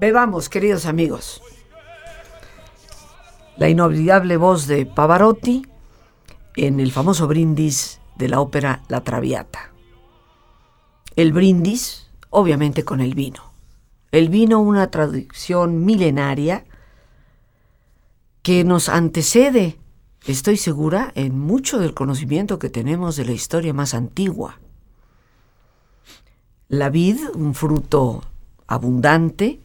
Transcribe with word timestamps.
Bebamos, 0.00 0.48
queridos 0.48 0.86
amigos. 0.86 1.42
La 3.56 3.68
inolvidable 3.68 4.36
voz 4.36 4.66
de 4.66 4.86
Pavarotti 4.86 5.66
en 6.56 6.80
el 6.80 6.92
famoso 6.92 7.26
brindis 7.26 8.00
de 8.16 8.28
la 8.28 8.40
ópera 8.40 8.82
La 8.88 9.02
Traviata. 9.02 9.72
El 11.16 11.32
brindis, 11.32 12.08
obviamente 12.30 12.84
con 12.84 13.00
el 13.00 13.14
vino. 13.14 13.52
El 14.12 14.28
vino, 14.28 14.60
una 14.60 14.90
tradición 14.90 15.84
milenaria 15.84 16.64
que 18.42 18.64
nos 18.64 18.88
antecede, 18.88 19.78
estoy 20.26 20.56
segura, 20.56 21.12
en 21.14 21.38
mucho 21.38 21.78
del 21.78 21.94
conocimiento 21.94 22.58
que 22.58 22.70
tenemos 22.70 23.16
de 23.16 23.24
la 23.24 23.32
historia 23.32 23.72
más 23.72 23.94
antigua. 23.94 24.58
La 26.68 26.90
vid, 26.90 27.18
un 27.34 27.54
fruto 27.54 28.22
abundante, 28.66 29.60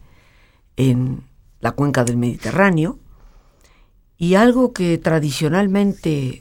en 0.76 1.24
la 1.60 1.72
cuenca 1.72 2.04
del 2.04 2.16
Mediterráneo 2.16 2.98
y 4.16 4.34
algo 4.34 4.72
que 4.72 4.98
tradicionalmente 4.98 6.40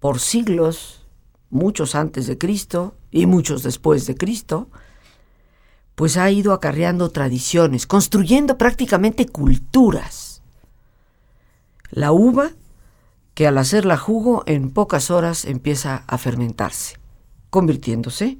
por 0.00 0.18
siglos, 0.18 1.06
muchos 1.50 1.94
antes 1.94 2.26
de 2.26 2.38
Cristo 2.38 2.94
y 3.10 3.26
muchos 3.26 3.62
después 3.62 4.06
de 4.06 4.16
Cristo, 4.16 4.68
pues 5.94 6.16
ha 6.16 6.30
ido 6.30 6.52
acarreando 6.52 7.10
tradiciones, 7.10 7.86
construyendo 7.86 8.56
prácticamente 8.58 9.26
culturas. 9.26 10.42
La 11.90 12.12
uva, 12.12 12.52
que 13.34 13.46
al 13.46 13.58
hacerla 13.58 13.96
jugo 13.96 14.42
en 14.46 14.70
pocas 14.70 15.10
horas 15.10 15.44
empieza 15.44 16.04
a 16.06 16.18
fermentarse, 16.18 16.98
convirtiéndose 17.50 18.38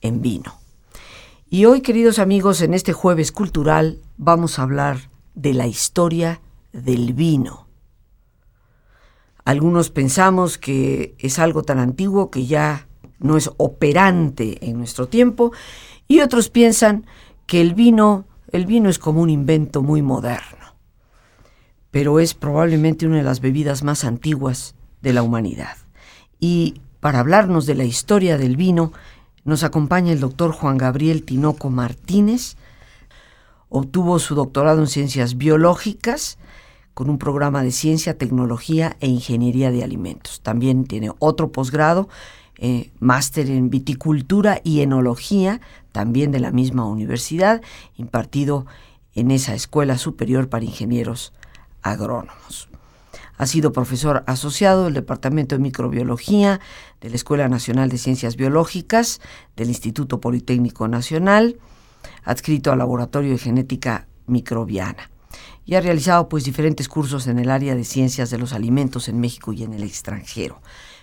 en 0.00 0.20
vino. 0.20 0.58
Y 1.48 1.66
hoy, 1.66 1.80
queridos 1.80 2.18
amigos, 2.18 2.60
en 2.62 2.74
este 2.74 2.92
jueves 2.92 3.32
cultural 3.32 4.00
vamos 4.16 4.58
a 4.58 4.62
hablar 4.62 5.10
de 5.34 5.54
la 5.54 5.66
historia 5.66 6.40
del 6.72 7.12
vino. 7.12 7.68
Algunos 9.44 9.90
pensamos 9.90 10.58
que 10.58 11.14
es 11.18 11.38
algo 11.38 11.62
tan 11.62 11.78
antiguo 11.78 12.30
que 12.30 12.46
ya 12.46 12.88
no 13.18 13.36
es 13.36 13.50
operante 13.56 14.58
en 14.68 14.78
nuestro 14.78 15.06
tiempo 15.08 15.52
y 16.08 16.20
otros 16.20 16.48
piensan 16.48 17.06
que 17.46 17.60
el 17.60 17.74
vino, 17.74 18.26
el 18.52 18.66
vino 18.66 18.88
es 18.88 18.98
como 18.98 19.20
un 19.20 19.30
invento 19.30 19.82
muy 19.82 20.02
moderno. 20.02 20.63
Pero 21.94 22.18
es 22.18 22.34
probablemente 22.34 23.06
una 23.06 23.18
de 23.18 23.22
las 23.22 23.40
bebidas 23.40 23.84
más 23.84 24.02
antiguas 24.02 24.74
de 25.00 25.12
la 25.12 25.22
humanidad. 25.22 25.76
Y 26.40 26.80
para 26.98 27.20
hablarnos 27.20 27.66
de 27.66 27.76
la 27.76 27.84
historia 27.84 28.36
del 28.36 28.56
vino, 28.56 28.92
nos 29.44 29.62
acompaña 29.62 30.10
el 30.10 30.18
doctor 30.18 30.50
Juan 30.50 30.76
Gabriel 30.76 31.22
Tinoco 31.22 31.70
Martínez. 31.70 32.56
Obtuvo 33.68 34.18
su 34.18 34.34
doctorado 34.34 34.80
en 34.80 34.88
ciencias 34.88 35.38
biológicas 35.38 36.36
con 36.94 37.08
un 37.08 37.18
programa 37.18 37.62
de 37.62 37.70
ciencia, 37.70 38.18
tecnología 38.18 38.96
e 38.98 39.06
ingeniería 39.06 39.70
de 39.70 39.84
alimentos. 39.84 40.40
También 40.40 40.86
tiene 40.86 41.12
otro 41.20 41.52
posgrado, 41.52 42.08
eh, 42.58 42.90
máster 42.98 43.48
en 43.48 43.70
viticultura 43.70 44.60
y 44.64 44.80
enología, 44.80 45.60
también 45.92 46.32
de 46.32 46.40
la 46.40 46.50
misma 46.50 46.86
universidad, 46.86 47.62
impartido 47.96 48.66
en 49.14 49.30
esa 49.30 49.54
Escuela 49.54 49.96
Superior 49.96 50.48
para 50.48 50.64
Ingenieros 50.64 51.32
Agrónomos. 51.84 52.68
Ha 53.36 53.46
sido 53.46 53.72
profesor 53.72 54.24
asociado 54.26 54.84
del 54.84 54.94
Departamento 54.94 55.54
de 55.54 55.62
Microbiología 55.62 56.60
de 57.00 57.10
la 57.10 57.16
Escuela 57.16 57.48
Nacional 57.48 57.88
de 57.90 57.98
Ciencias 57.98 58.36
Biológicas 58.36 59.20
del 59.54 59.68
Instituto 59.68 60.20
Politécnico 60.20 60.88
Nacional, 60.88 61.56
adscrito 62.24 62.72
al 62.72 62.78
Laboratorio 62.78 63.32
de 63.32 63.38
Genética 63.38 64.06
Microbiana. 64.26 65.10
Y 65.66 65.74
ha 65.74 65.80
realizado 65.80 66.28
pues 66.28 66.44
diferentes 66.44 66.88
cursos 66.88 67.26
en 67.26 67.38
el 67.38 67.50
área 67.50 67.74
de 67.74 67.84
ciencias 67.84 68.30
de 68.30 68.38
los 68.38 68.52
alimentos 68.52 69.08
en 69.08 69.20
México 69.20 69.52
y 69.52 69.62
en 69.62 69.74
el 69.74 69.82
extranjero. 69.82 70.60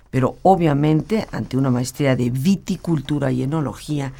Pero 0.09 0.37
obviamente, 0.41 1.27
ante 1.31 1.57
una 1.57 1.69
maestría 1.69 2.15
de 2.15 2.29
viticultura 2.29 3.31
y 3.31 3.43
enología, 3.43 4.13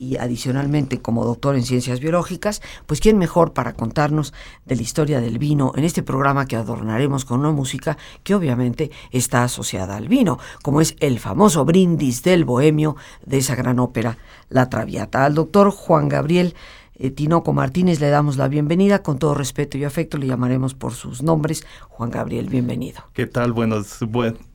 y 0.00 0.16
adicionalmente 0.16 1.02
como 1.02 1.26
doctor 1.26 1.56
en 1.56 1.62
ciencias 1.62 2.00
biológicas, 2.00 2.62
pues 2.86 3.00
quién 3.00 3.18
mejor 3.18 3.52
para 3.52 3.74
contarnos 3.74 4.32
de 4.64 4.74
la 4.74 4.82
historia 4.82 5.20
del 5.20 5.38
vino 5.38 5.72
en 5.76 5.84
este 5.84 6.02
programa 6.02 6.46
que 6.46 6.56
adornaremos 6.56 7.26
con 7.26 7.40
una 7.40 7.50
música 7.50 7.98
que 8.24 8.34
obviamente 8.34 8.90
está 9.10 9.44
asociada 9.44 9.96
al 9.98 10.08
vino, 10.08 10.38
como 10.62 10.80
es 10.80 10.96
el 11.00 11.20
famoso 11.20 11.66
brindis 11.66 12.22
del 12.22 12.46
bohemio 12.46 12.96
de 13.26 13.38
esa 13.38 13.54
gran 13.54 13.78
ópera 13.78 14.16
La 14.48 14.70
Traviata. 14.70 15.26
Al 15.26 15.34
doctor 15.34 15.70
Juan 15.70 16.08
Gabriel 16.08 16.54
eh, 16.94 17.10
Tinoco 17.10 17.52
Martínez 17.52 18.00
le 18.00 18.08
damos 18.08 18.38
la 18.38 18.48
bienvenida, 18.48 19.02
con 19.02 19.18
todo 19.18 19.34
respeto 19.34 19.76
y 19.76 19.84
afecto 19.84 20.16
le 20.16 20.28
llamaremos 20.28 20.72
por 20.72 20.94
sus 20.94 21.22
nombres. 21.22 21.66
Juan 21.90 22.10
Gabriel, 22.10 22.48
bienvenido. 22.48 23.02
¿Qué 23.12 23.26
tal? 23.26 23.52
Buenos, 23.52 23.98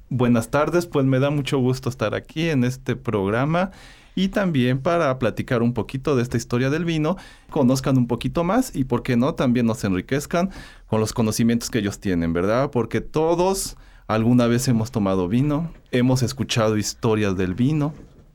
buenas 0.10 0.50
tardes, 0.50 0.88
pues 0.88 1.06
me 1.06 1.20
da 1.20 1.30
mucho 1.30 1.60
gusto 1.60 1.88
estar 1.88 2.16
aquí 2.16 2.50
en 2.50 2.64
este 2.64 2.96
programa 2.96 3.70
y 4.16 4.30
también 4.30 4.80
para 4.80 5.20
platicar 5.20 5.62
un 5.62 5.74
poquito 5.74 6.16
de 6.16 6.24
esta 6.24 6.38
historia 6.38 6.70
del 6.70 6.86
vino, 6.86 7.18
conozcan 7.50 7.98
un 7.98 8.08
poquito 8.08 8.44
más 8.44 8.76
y, 8.76 8.86
¿por 8.86 9.04
qué 9.04 9.18
no?, 9.18 9.36
también 9.36 9.66
nos 9.66 9.84
enriquezcan 9.84 10.50
con 10.88 11.00
los 11.00 11.14
conocimientos 11.14 11.70
que 11.70 11.80
ellos 11.80 12.00
tienen, 12.00 12.34
¿verdad? 12.34 12.72
Porque 12.72 13.02
todos 13.02 13.78
alguna 14.08 14.48
vez 14.48 14.68
hemos 14.68 14.92
tomado 14.92 15.28
vino, 15.28 15.72
hemos 15.92 16.24
escuchado 16.24 16.78
historias 16.78 17.36
del 17.36 17.56
vino, 17.56 17.94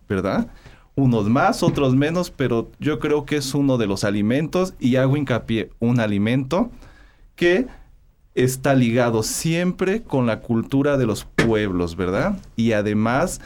¿verdad? 0.08 0.48
Unos 0.96 1.28
más, 1.28 1.62
otros 1.62 1.94
menos, 1.94 2.30
pero 2.30 2.70
yo 2.78 2.98
creo 2.98 3.24
que 3.24 3.36
es 3.36 3.54
uno 3.54 3.78
de 3.78 3.86
los 3.86 4.04
alimentos 4.04 4.74
y 4.78 4.96
hago 4.96 5.16
hincapié, 5.16 5.70
un 5.78 6.00
alimento 6.00 6.70
que 7.36 7.66
está 8.34 8.74
ligado 8.74 9.22
siempre 9.22 10.02
con 10.02 10.26
la 10.26 10.40
cultura 10.40 10.96
de 10.96 11.06
los 11.06 11.24
pueblos, 11.24 11.96
¿verdad? 11.96 12.38
Y 12.56 12.72
además 12.72 13.40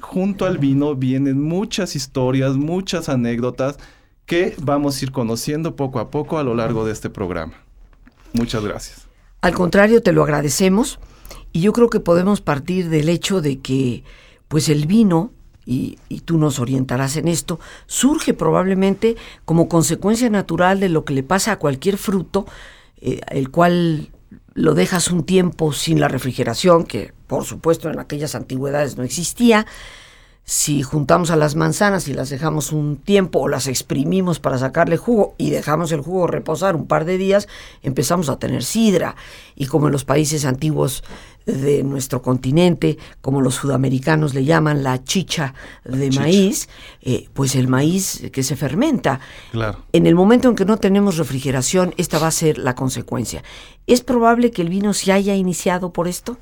junto 0.00 0.46
al 0.46 0.58
vino 0.58 0.94
vienen 0.94 1.42
muchas 1.42 1.96
historias, 1.96 2.56
muchas 2.56 3.08
anécdotas 3.08 3.78
que 4.26 4.54
vamos 4.60 5.00
a 5.00 5.04
ir 5.04 5.12
conociendo 5.12 5.74
poco 5.74 5.98
a 5.98 6.10
poco 6.10 6.38
a 6.38 6.42
lo 6.42 6.54
largo 6.54 6.84
de 6.84 6.92
este 6.92 7.10
programa. 7.10 7.54
Muchas 8.32 8.62
gracias. 8.64 9.06
Al 9.40 9.54
contrario, 9.54 10.02
te 10.02 10.12
lo 10.12 10.22
agradecemos 10.22 10.98
y 11.52 11.60
yo 11.60 11.72
creo 11.72 11.88
que 11.88 12.00
podemos 12.00 12.40
partir 12.40 12.88
del 12.88 13.08
hecho 13.08 13.40
de 13.40 13.60
que 13.60 14.04
pues 14.48 14.68
el 14.68 14.86
vino, 14.86 15.32
y, 15.64 15.98
tú 16.24 16.38
nos 16.38 16.58
orientarás 16.58 17.16
en 17.16 17.28
esto, 17.28 17.60
surge 17.86 18.32
probablemente 18.32 19.16
como 19.44 19.68
consecuencia 19.68 20.30
natural 20.30 20.80
de 20.80 20.88
lo 20.88 21.04
que 21.04 21.12
le 21.12 21.22
pasa 21.22 21.52
a 21.52 21.58
cualquier 21.58 21.98
fruto, 21.98 22.46
eh, 23.00 23.20
el 23.30 23.50
cual 23.50 24.10
lo 24.54 24.74
dejas 24.74 25.10
un 25.10 25.24
tiempo 25.24 25.72
sin 25.72 26.00
la 26.00 26.08
refrigeración, 26.08 26.84
que 26.84 27.12
por 27.28 27.44
supuesto 27.44 27.88
en 27.88 28.00
aquellas 28.00 28.34
antigüedades 28.34 28.96
no 28.96 29.04
existía. 29.04 29.66
Si 30.44 30.82
juntamos 30.82 31.30
a 31.30 31.36
las 31.36 31.56
manzanas 31.56 32.08
y 32.08 32.14
las 32.14 32.30
dejamos 32.30 32.72
un 32.72 32.96
tiempo 32.96 33.40
o 33.40 33.48
las 33.48 33.66
exprimimos 33.66 34.40
para 34.40 34.56
sacarle 34.56 34.96
jugo 34.96 35.34
y 35.36 35.50
dejamos 35.50 35.92
el 35.92 36.00
jugo 36.00 36.26
reposar 36.26 36.74
un 36.74 36.86
par 36.86 37.04
de 37.04 37.18
días, 37.18 37.48
empezamos 37.82 38.30
a 38.30 38.38
tener 38.38 38.64
sidra. 38.64 39.14
Y 39.56 39.66
como 39.66 39.88
en 39.88 39.92
los 39.92 40.06
países 40.06 40.46
antiguos 40.46 41.04
de 41.44 41.82
nuestro 41.82 42.22
continente, 42.22 42.96
como 43.20 43.42
los 43.42 43.56
sudamericanos 43.56 44.32
le 44.32 44.46
llaman 44.46 44.82
la 44.82 45.04
chicha 45.04 45.52
de 45.84 46.10
maíz, 46.12 46.70
eh, 47.02 47.28
pues 47.34 47.54
el 47.54 47.68
maíz 47.68 48.22
que 48.32 48.42
se 48.42 48.56
fermenta. 48.56 49.20
Claro. 49.52 49.84
En 49.92 50.06
el 50.06 50.14
momento 50.14 50.48
en 50.48 50.54
que 50.54 50.64
no 50.64 50.78
tenemos 50.78 51.18
refrigeración, 51.18 51.92
esta 51.98 52.18
va 52.18 52.28
a 52.28 52.30
ser 52.30 52.56
la 52.56 52.74
consecuencia. 52.74 53.42
¿Es 53.86 54.00
probable 54.00 54.50
que 54.50 54.62
el 54.62 54.70
vino 54.70 54.94
se 54.94 55.12
haya 55.12 55.34
iniciado 55.34 55.92
por 55.92 56.08
esto? 56.08 56.38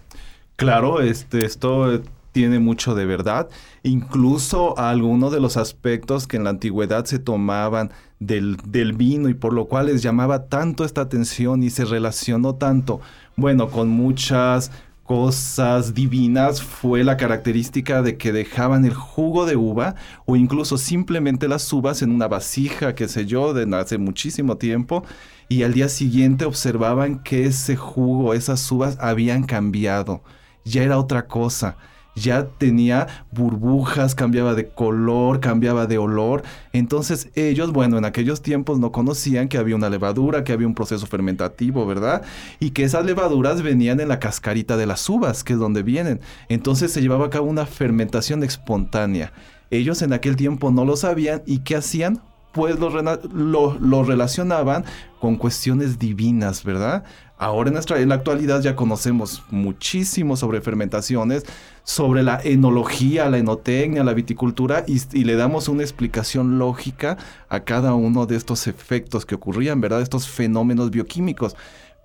Claro, 0.56 1.00
este, 1.03 1.44
esto 1.44 2.03
tiene 2.32 2.58
mucho 2.58 2.94
de 2.94 3.06
verdad. 3.06 3.49
Incluso 3.82 4.79
algunos 4.79 5.32
de 5.32 5.41
los 5.41 5.56
aspectos 5.56 6.26
que 6.26 6.37
en 6.37 6.44
la 6.44 6.50
antigüedad 6.50 7.05
se 7.05 7.19
tomaban 7.19 7.91
del, 8.20 8.56
del, 8.67 8.94
vino 8.94 9.29
y 9.29 9.35
por 9.35 9.53
lo 9.53 9.67
cual 9.67 9.87
les 9.87 10.03
llamaba 10.03 10.49
tanto 10.49 10.85
esta 10.85 11.03
atención 11.03 11.62
y 11.62 11.70
se 11.70 11.85
relacionó 11.85 12.55
tanto, 12.55 13.00
bueno, 13.37 13.69
con 13.69 13.88
muchas 13.91 14.70
cosas 15.06 15.94
divinas 15.94 16.62
fue 16.62 17.05
la 17.05 17.17
característica 17.17 18.02
de 18.02 18.17
que 18.17 18.32
dejaban 18.32 18.85
el 18.85 18.94
jugo 18.94 19.47
de 19.47 19.56
uva 19.56 19.94
o 20.25 20.35
incluso 20.37 20.79
simplemente 20.79 21.47
las 21.49 21.73
uvas 21.73 22.02
en 22.02 22.11
una 22.11 22.26
vasija, 22.26 22.94
qué 22.94 23.06
sé 23.06 23.25
yo, 23.25 23.55
de 23.55 23.75
hace 23.76 23.99
muchísimo 23.99 24.56
tiempo 24.56 25.05
y 25.49 25.62
al 25.62 25.75
día 25.75 25.88
siguiente 25.88 26.44
observaban 26.44 27.20
que 27.20 27.47
ese 27.47 27.76
jugo, 27.76 28.35
esas 28.35 28.70
uvas 28.73 28.99
habían 29.00 29.44
cambiado, 29.44 30.23
ya 30.66 30.82
era 30.82 30.98
otra 30.98 31.26
cosa 31.26 31.76
ya 32.16 32.46
tenía 32.46 33.06
burbujas, 33.30 34.14
cambiaba 34.14 34.54
de 34.54 34.68
color, 34.68 35.38
cambiaba 35.38 35.86
de 35.86 35.98
olor. 35.98 36.42
Entonces 36.72 37.28
ellos, 37.34 37.72
bueno, 37.72 37.98
en 37.98 38.04
aquellos 38.04 38.42
tiempos 38.42 38.78
no 38.78 38.90
conocían 38.90 39.48
que 39.48 39.58
había 39.58 39.76
una 39.76 39.90
levadura, 39.90 40.42
que 40.42 40.52
había 40.52 40.66
un 40.66 40.74
proceso 40.74 41.06
fermentativo, 41.06 41.86
¿verdad? 41.86 42.22
Y 42.58 42.70
que 42.70 42.84
esas 42.84 43.04
levaduras 43.04 43.62
venían 43.62 44.00
en 44.00 44.08
la 44.08 44.18
cascarita 44.18 44.76
de 44.76 44.86
las 44.86 45.08
uvas, 45.08 45.44
que 45.44 45.52
es 45.52 45.58
donde 45.58 45.82
vienen. 45.82 46.20
Entonces 46.48 46.90
se 46.90 47.02
llevaba 47.02 47.26
a 47.26 47.30
cabo 47.30 47.46
una 47.46 47.66
fermentación 47.66 48.42
espontánea. 48.42 49.32
Ellos 49.70 50.00
en 50.00 50.14
aquel 50.14 50.36
tiempo 50.36 50.70
no 50.70 50.84
lo 50.84 50.96
sabían 50.96 51.42
y 51.44 51.58
¿qué 51.58 51.76
hacían? 51.76 52.22
Pues 52.56 52.79
lo, 52.79 54.03
relacionaban 54.03 54.87
con 55.20 55.37
cuestiones 55.37 55.99
divinas, 55.99 56.64
¿verdad? 56.64 57.05
Ahora 57.37 57.69
en, 57.69 57.75
nuestra, 57.75 58.00
en 58.00 58.08
la 58.08 58.14
actualidad 58.14 58.62
ya 58.62 58.75
conocemos 58.75 59.43
muchísimo 59.50 60.38
sobre 60.38 60.62
fermentaciones, 60.62 61.44
sobre 61.85 62.23
la 62.23 62.41
enología, 62.43 63.29
la 63.29 63.37
enotecnia, 63.37 64.05
la 64.05 64.14
viticultura 64.14 64.85
y, 64.87 65.03
y, 65.12 65.25
le 65.25 65.37
damos 65.37 65.69
una 65.69 65.82
explicación 65.82 66.58
lógica 66.58 67.19
a 67.50 67.61
cada 67.61 67.93
uno 67.93 68.25
de 68.25 68.37
estos 68.37 68.67
efectos 68.69 69.26
que 69.26 69.35
ocurrían, 69.35 69.82
¿verdad? 69.82 70.00
Estos 70.00 70.26
fenómenos 70.26 70.91
bioquímicos. 70.91 71.56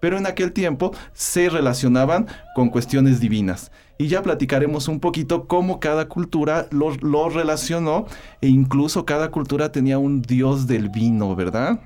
Pero 0.01 0.17
en 0.17 0.25
aquel 0.25 0.51
tiempo 0.51 0.91
se 1.13 1.49
relacionaban 1.49 2.27
con 2.53 2.69
cuestiones 2.69 3.21
divinas. 3.21 3.71
Y 3.97 4.07
ya 4.07 4.23
platicaremos 4.23 4.87
un 4.87 4.99
poquito 4.99 5.47
cómo 5.47 5.79
cada 5.79 6.07
cultura 6.09 6.67
lo, 6.71 7.29
relacionó 7.29 8.07
e 8.41 8.47
incluso 8.47 9.05
cada 9.05 9.29
cultura 9.29 9.71
tenía 9.71 9.99
un 9.99 10.23
dios 10.23 10.65
del 10.65 10.89
vino, 10.89 11.35
¿verdad? 11.35 11.79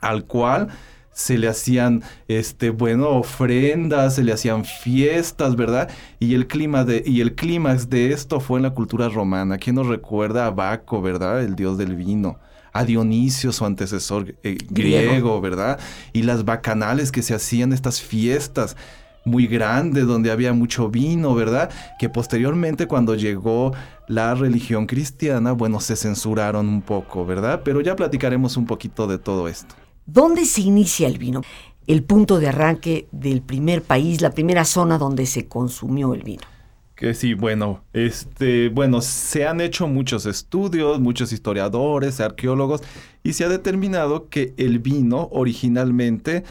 Al 0.00 0.24
cual 0.24 0.68
se 1.12 1.38
le 1.38 1.46
hacían, 1.46 2.02
este, 2.26 2.70
bueno, 2.70 3.10
ofrendas, 3.10 4.16
se 4.16 4.24
le 4.24 4.32
hacían 4.32 4.64
fiestas, 4.64 5.54
¿verdad? 5.54 5.88
Y 6.18 6.34
el 6.34 6.48
clima 6.48 6.84
de, 6.84 7.04
y 7.06 7.20
el 7.20 7.36
clímax 7.36 7.88
de 7.88 8.12
esto 8.12 8.40
fue 8.40 8.58
en 8.58 8.64
la 8.64 8.74
cultura 8.74 9.08
romana. 9.08 9.56
¿Quién 9.56 9.76
nos 9.76 9.86
recuerda 9.86 10.46
a 10.46 10.50
Baco, 10.50 11.00
verdad? 11.00 11.44
El 11.44 11.54
dios 11.54 11.78
del 11.78 11.94
vino. 11.94 12.40
A 12.78 12.84
Dionisio, 12.84 13.52
su 13.52 13.64
antecesor 13.64 14.34
eh, 14.42 14.58
griego, 14.68 15.40
¿verdad? 15.40 15.78
Y 16.12 16.22
las 16.22 16.44
bacanales 16.44 17.10
que 17.12 17.22
se 17.22 17.34
hacían, 17.34 17.72
estas 17.72 18.00
fiestas 18.00 18.76
muy 19.26 19.46
grandes 19.46 20.06
donde 20.06 20.30
había 20.30 20.52
mucho 20.52 20.88
vino, 20.88 21.34
¿verdad? 21.34 21.70
Que 21.98 22.08
posteriormente 22.08 22.86
cuando 22.86 23.14
llegó 23.14 23.72
la 24.08 24.34
religión 24.34 24.86
cristiana, 24.86 25.52
bueno, 25.52 25.80
se 25.80 25.96
censuraron 25.96 26.68
un 26.68 26.80
poco, 26.80 27.26
¿verdad? 27.26 27.60
Pero 27.64 27.80
ya 27.80 27.96
platicaremos 27.96 28.56
un 28.56 28.66
poquito 28.66 29.06
de 29.06 29.18
todo 29.18 29.48
esto. 29.48 29.74
¿Dónde 30.06 30.44
se 30.44 30.60
inicia 30.60 31.08
el 31.08 31.18
vino? 31.18 31.42
El 31.88 32.04
punto 32.04 32.38
de 32.38 32.48
arranque 32.48 33.08
del 33.10 33.42
primer 33.42 33.82
país, 33.82 34.20
la 34.20 34.30
primera 34.30 34.64
zona 34.64 34.96
donde 34.96 35.26
se 35.26 35.48
consumió 35.48 36.14
el 36.14 36.22
vino. 36.22 36.42
Que 36.96 37.12
sí, 37.12 37.34
bueno, 37.34 37.84
este, 37.92 38.70
bueno, 38.70 39.02
se 39.02 39.46
han 39.46 39.60
hecho 39.60 39.86
muchos 39.86 40.24
estudios, 40.24 40.98
muchos 40.98 41.30
historiadores, 41.30 42.20
arqueólogos, 42.20 42.82
y 43.22 43.34
se 43.34 43.44
ha 43.44 43.50
determinado 43.50 44.30
que 44.30 44.54
el 44.56 44.78
vino 44.78 45.28
originalmente, 45.30 46.44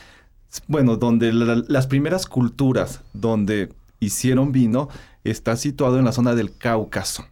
bueno, 0.67 0.97
donde 0.97 1.33
las 1.33 1.87
primeras 1.87 2.27
culturas 2.27 3.01
donde 3.13 3.69
hicieron 3.99 4.51
vino 4.51 4.87
está 5.23 5.57
situado 5.57 5.97
en 5.97 6.05
la 6.05 6.11
zona 6.11 6.35
del 6.35 6.55
Cáucaso 6.55 7.25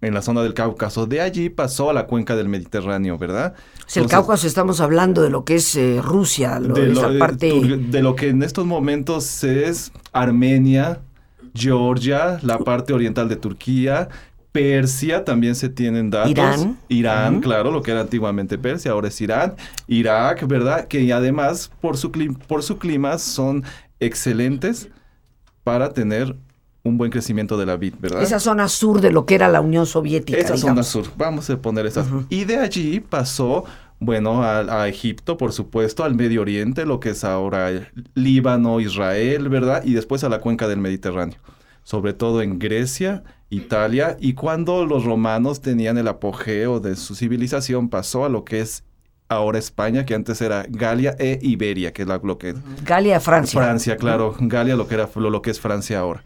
en 0.00 0.14
la 0.14 0.22
zona 0.22 0.42
del 0.42 0.54
Cáucaso. 0.54 1.06
De 1.06 1.20
allí 1.20 1.48
pasó 1.48 1.90
a 1.90 1.92
la 1.92 2.06
cuenca 2.06 2.36
del 2.36 2.48
Mediterráneo, 2.48 3.18
¿verdad? 3.18 3.54
Si 3.86 3.98
el 3.98 4.06
Cáucaso 4.06 4.46
estamos 4.46 4.80
hablando 4.80 5.22
de 5.22 5.30
lo 5.30 5.44
que 5.44 5.56
es 5.56 5.74
eh, 5.76 6.00
Rusia, 6.02 6.60
de, 6.60 6.88
lo, 6.88 7.18
parte... 7.18 7.52
de 7.52 8.02
lo 8.02 8.14
que 8.14 8.28
en 8.28 8.42
estos 8.42 8.66
momentos 8.66 9.42
es 9.44 9.92
Armenia, 10.12 11.00
Georgia, 11.54 12.38
la 12.42 12.58
parte 12.58 12.92
oriental 12.92 13.28
de 13.28 13.36
Turquía, 13.36 14.08
Persia 14.52 15.24
también 15.24 15.54
se 15.54 15.68
tienen 15.68 16.10
datos. 16.10 16.30
Irán. 16.30 16.78
Irán, 16.88 17.40
claro, 17.40 17.70
lo 17.70 17.82
que 17.82 17.90
era 17.90 18.00
antiguamente 18.00 18.58
Persia, 18.58 18.92
ahora 18.92 19.08
es 19.08 19.20
Irán. 19.20 19.54
Irak, 19.86 20.46
¿verdad? 20.46 20.88
Que 20.88 21.12
además 21.12 21.70
por 21.80 21.96
su, 21.96 22.10
por 22.46 22.62
su 22.62 22.78
clima 22.78 23.18
son 23.18 23.64
excelentes 24.00 24.88
para 25.62 25.90
tener 25.90 26.34
un 26.82 26.96
buen 26.96 27.10
crecimiento 27.10 27.56
de 27.58 27.66
la 27.66 27.76
vid, 27.76 27.94
¿verdad? 27.98 28.22
Esa 28.22 28.40
zona 28.40 28.68
sur 28.68 29.00
de 29.00 29.10
lo 29.10 29.26
que 29.26 29.34
era 29.34 29.48
la 29.48 29.60
Unión 29.60 29.86
Soviética. 29.86 30.38
Esa 30.38 30.56
zona 30.56 30.82
sur, 30.82 31.04
vamos 31.16 31.48
a 31.50 31.56
poner 31.60 31.86
esas. 31.86 32.06
Y 32.30 32.44
de 32.44 32.56
allí 32.56 33.00
pasó, 33.00 33.64
bueno, 34.00 34.42
a, 34.44 34.88
Egipto, 34.88 35.36
por 35.36 35.52
supuesto, 35.52 36.04
al 36.04 36.14
Medio 36.14 36.42
Oriente, 36.42 36.86
lo 36.86 37.00
que 37.00 37.10
es 37.10 37.24
ahora 37.24 37.90
Líbano, 38.14 38.80
Israel, 38.80 39.48
¿verdad? 39.48 39.82
Y 39.84 39.94
después 39.94 40.22
a 40.22 40.28
la 40.28 40.40
cuenca 40.40 40.68
del 40.68 40.78
Mediterráneo, 40.78 41.38
sobre 41.82 42.12
todo 42.12 42.42
en 42.42 42.58
Grecia, 42.58 43.24
Italia, 43.50 44.16
y 44.20 44.34
cuando 44.34 44.86
los 44.86 45.04
romanos 45.04 45.62
tenían 45.62 45.98
el 45.98 46.06
apogeo 46.06 46.80
de 46.80 46.94
su 46.94 47.16
civilización, 47.16 47.88
pasó 47.88 48.24
a 48.24 48.28
lo 48.28 48.44
que 48.44 48.60
es 48.60 48.84
ahora 49.28 49.58
España, 49.58 50.06
que 50.06 50.14
antes 50.14 50.40
era 50.40 50.64
Galia 50.68 51.16
e 51.18 51.38
Iberia, 51.42 51.92
que 51.92 52.02
es 52.02 52.08
lo 52.08 52.38
que... 52.38 52.54
Galia, 52.84 53.20
Francia. 53.20 53.60
Francia, 53.60 53.96
claro. 53.96 54.34
Galia, 54.38 54.76
lo 54.76 54.86
que, 54.86 54.94
era, 54.94 55.08
lo 55.14 55.42
que 55.42 55.50
es 55.50 55.60
Francia 55.60 55.98
ahora. 55.98 56.22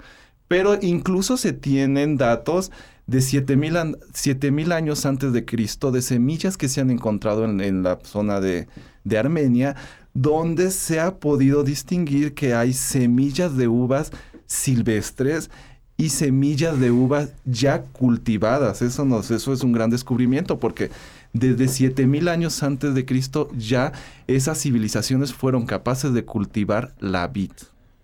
Pero 0.46 0.78
incluso 0.80 1.36
se 1.36 1.52
tienen 1.52 2.16
datos 2.16 2.70
de 3.06 3.20
7000 3.20 4.72
años 4.72 5.06
antes 5.06 5.32
de 5.32 5.44
Cristo, 5.44 5.90
de 5.90 6.02
semillas 6.02 6.56
que 6.56 6.68
se 6.68 6.80
han 6.80 6.90
encontrado 6.90 7.44
en, 7.44 7.82
la 7.82 7.98
zona 8.02 8.40
de, 8.40 8.68
de, 9.04 9.18
Armenia, 9.18 9.76
donde 10.14 10.70
se 10.70 11.00
ha 11.00 11.18
podido 11.18 11.64
distinguir 11.64 12.34
que 12.34 12.54
hay 12.54 12.72
semillas 12.72 13.56
de 13.56 13.68
uvas 13.68 14.12
silvestres 14.46 15.50
y 15.96 16.08
semillas 16.10 16.80
de 16.80 16.90
uvas 16.90 17.32
ya 17.44 17.82
cultivadas. 17.82 18.82
Eso, 18.82 19.04
nos, 19.04 19.30
eso 19.30 19.52
es 19.52 19.62
un 19.62 19.72
gran 19.72 19.90
descubrimiento 19.90 20.58
porque 20.58 20.90
desde 21.32 21.68
7000 21.68 22.28
años 22.28 22.62
antes 22.62 22.94
de 22.94 23.04
Cristo 23.04 23.48
ya 23.56 23.92
esas 24.26 24.60
civilizaciones 24.60 25.32
fueron 25.32 25.66
capaces 25.66 26.12
de 26.12 26.24
cultivar 26.24 26.94
la 26.98 27.26
vid. 27.28 27.52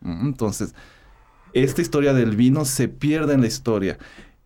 Entonces, 0.04 0.74
esta 1.52 1.82
historia 1.82 2.12
del 2.12 2.36
vino 2.36 2.64
se 2.64 2.88
pierde 2.88 3.34
en 3.34 3.40
la 3.40 3.46
historia. 3.46 3.98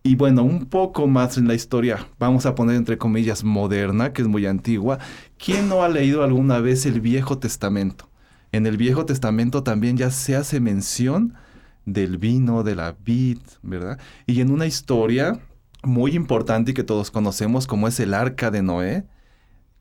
Y 0.02 0.16
bueno, 0.16 0.42
un 0.42 0.66
poco 0.66 1.06
más 1.06 1.38
en 1.38 1.46
la 1.46 1.54
historia, 1.54 2.08
vamos 2.18 2.44
a 2.44 2.54
poner 2.54 2.76
entre 2.76 2.98
comillas 2.98 3.44
moderna, 3.44 4.12
que 4.12 4.22
es 4.22 4.28
muy 4.28 4.46
antigua. 4.46 4.98
¿Quién 5.38 5.68
no 5.68 5.82
ha 5.82 5.88
leído 5.88 6.24
alguna 6.24 6.58
vez 6.58 6.86
el 6.86 7.00
Viejo 7.00 7.38
Testamento? 7.38 8.08
En 8.50 8.66
el 8.66 8.76
Viejo 8.76 9.06
Testamento 9.06 9.62
también 9.62 9.96
ya 9.96 10.10
se 10.10 10.34
hace 10.34 10.58
mención 10.60 11.34
del 11.86 12.18
vino, 12.18 12.62
de 12.62 12.74
la 12.74 12.96
vid, 13.04 13.38
¿verdad? 13.62 13.98
Y 14.26 14.40
en 14.40 14.50
una 14.50 14.66
historia 14.66 15.40
muy 15.82 16.14
importante 16.14 16.72
y 16.72 16.74
que 16.74 16.84
todos 16.84 17.10
conocemos 17.10 17.66
como 17.66 17.88
es 17.88 17.98
el 18.00 18.14
arca 18.14 18.50
de 18.50 18.62
Noé, 18.62 19.04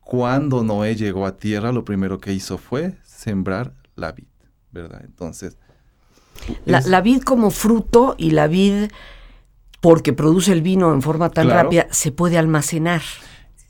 cuando 0.02 0.64
Noé 0.64 0.96
llegó 0.96 1.26
a 1.26 1.38
tierra, 1.38 1.72
lo 1.72 1.86
primero 1.86 2.20
que 2.20 2.34
hizo 2.34 2.58
fue 2.58 2.98
sembrar 3.04 3.74
la 3.96 4.12
vid, 4.12 4.26
¿verdad? 4.72 5.02
Entonces, 5.06 5.58
la, 6.66 7.02
vid 7.02 7.22
como 7.22 7.52
fruto 7.52 8.16
y 8.18 8.32
la 8.32 8.48
vid, 8.48 8.90
porque 9.82 10.14
produce 10.14 10.54
el 10.54 10.62
vino 10.62 10.94
en 10.94 11.02
forma 11.02 11.30
tan 11.30 11.50
rápida, 11.50 11.88
se 11.92 12.12
puede 12.12 12.38
almacenar. 12.38 13.02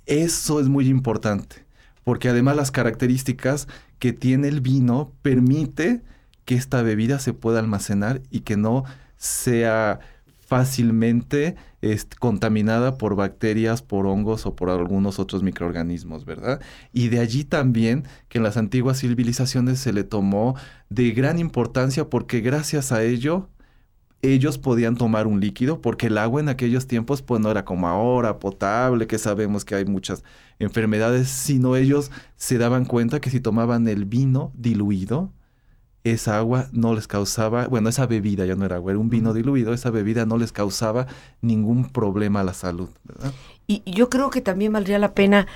Eso 0.06 0.60
es 0.60 0.68
muy 0.68 0.88
importante, 0.88 1.66
porque 2.04 2.30
además 2.30 2.58
las 2.58 2.70
características 2.70 3.68
que 3.98 4.14
tiene 4.14 4.50
el 4.50 4.62
vino 4.62 5.14
permite 5.22 6.02
que 6.46 6.56
esta 6.56 6.82
bebida 6.82 7.18
se 7.20 7.34
pueda 7.34 7.60
almacenar 7.60 8.22
y 8.30 8.42
que 8.42 8.58
no 8.58 8.84
sea 9.16 10.00
fácilmente 10.52 11.56
contaminada 12.20 12.98
por 12.98 13.16
bacterias, 13.16 13.82
por 13.82 14.06
hongos 14.06 14.46
o 14.46 14.54
por 14.54 14.70
algunos 14.70 15.18
otros 15.18 15.44
microorganismos, 15.44 16.26
¿verdad? 16.26 16.60
Y 16.92 17.08
de 17.08 17.20
allí 17.20 17.46
también 17.46 18.04
que 18.28 18.40
en 18.40 18.44
las 18.44 18.58
antiguas 18.58 19.00
civilizaciones 19.00 19.80
se 19.80 19.94
le 19.94 20.04
tomó 20.04 20.56
de 20.90 21.12
gran 21.12 21.40
importancia 21.40 22.10
porque 22.10 22.42
gracias 22.42 22.92
a 22.92 23.02
ello 23.02 23.48
ellos 24.22 24.58
podían 24.58 24.96
tomar 24.96 25.28
un 25.28 25.40
líquido 25.40 25.82
porque 25.82 26.08
el 26.08 26.18
agua 26.18 26.42
en 26.42 26.50
aquellos 26.50 26.88
tiempos 26.88 27.22
pues 27.22 27.42
no 27.42 27.50
era 27.50 27.66
como 27.66 27.88
ahora 27.88 28.40
potable, 28.40 29.08
que 29.08 29.18
sabemos 29.18 29.66
que 29.66 29.76
hay 29.76 29.86
muchas 29.86 30.24
enfermedades, 30.60 31.28
sino 31.30 31.76
ellos 31.76 32.12
se 32.36 32.58
daban 32.58 32.86
cuenta 32.86 33.20
que 33.20 33.30
si 33.30 33.40
tomaban 33.40 33.88
el 33.88 34.06
vino 34.06 34.52
diluido, 34.56 35.32
esa 36.04 36.38
agua 36.38 36.68
no 36.72 36.96
les 36.96 37.08
causaba, 37.08 37.68
bueno, 37.68 37.90
esa 37.90 38.08
bebida 38.08 38.46
ya 38.46 38.56
no 38.56 38.66
era 38.66 38.78
agua, 38.78 38.92
era 38.92 39.00
un 39.00 39.10
vino 39.10 39.34
diluido, 39.34 39.74
esa 39.74 39.92
bebida 39.92 40.26
no 40.26 40.38
les 40.38 40.52
causaba 40.52 41.08
ningún 41.42 41.90
problema 41.90 42.42
a 42.42 42.44
la 42.44 42.54
salud. 42.54 42.90
¿verdad? 43.04 43.34
Y 43.68 43.84
yo 43.86 44.10
creo 44.10 44.30
que 44.30 44.42
también 44.42 44.74
valdría 44.74 45.00
la 45.00 45.14
pena, 45.14 45.48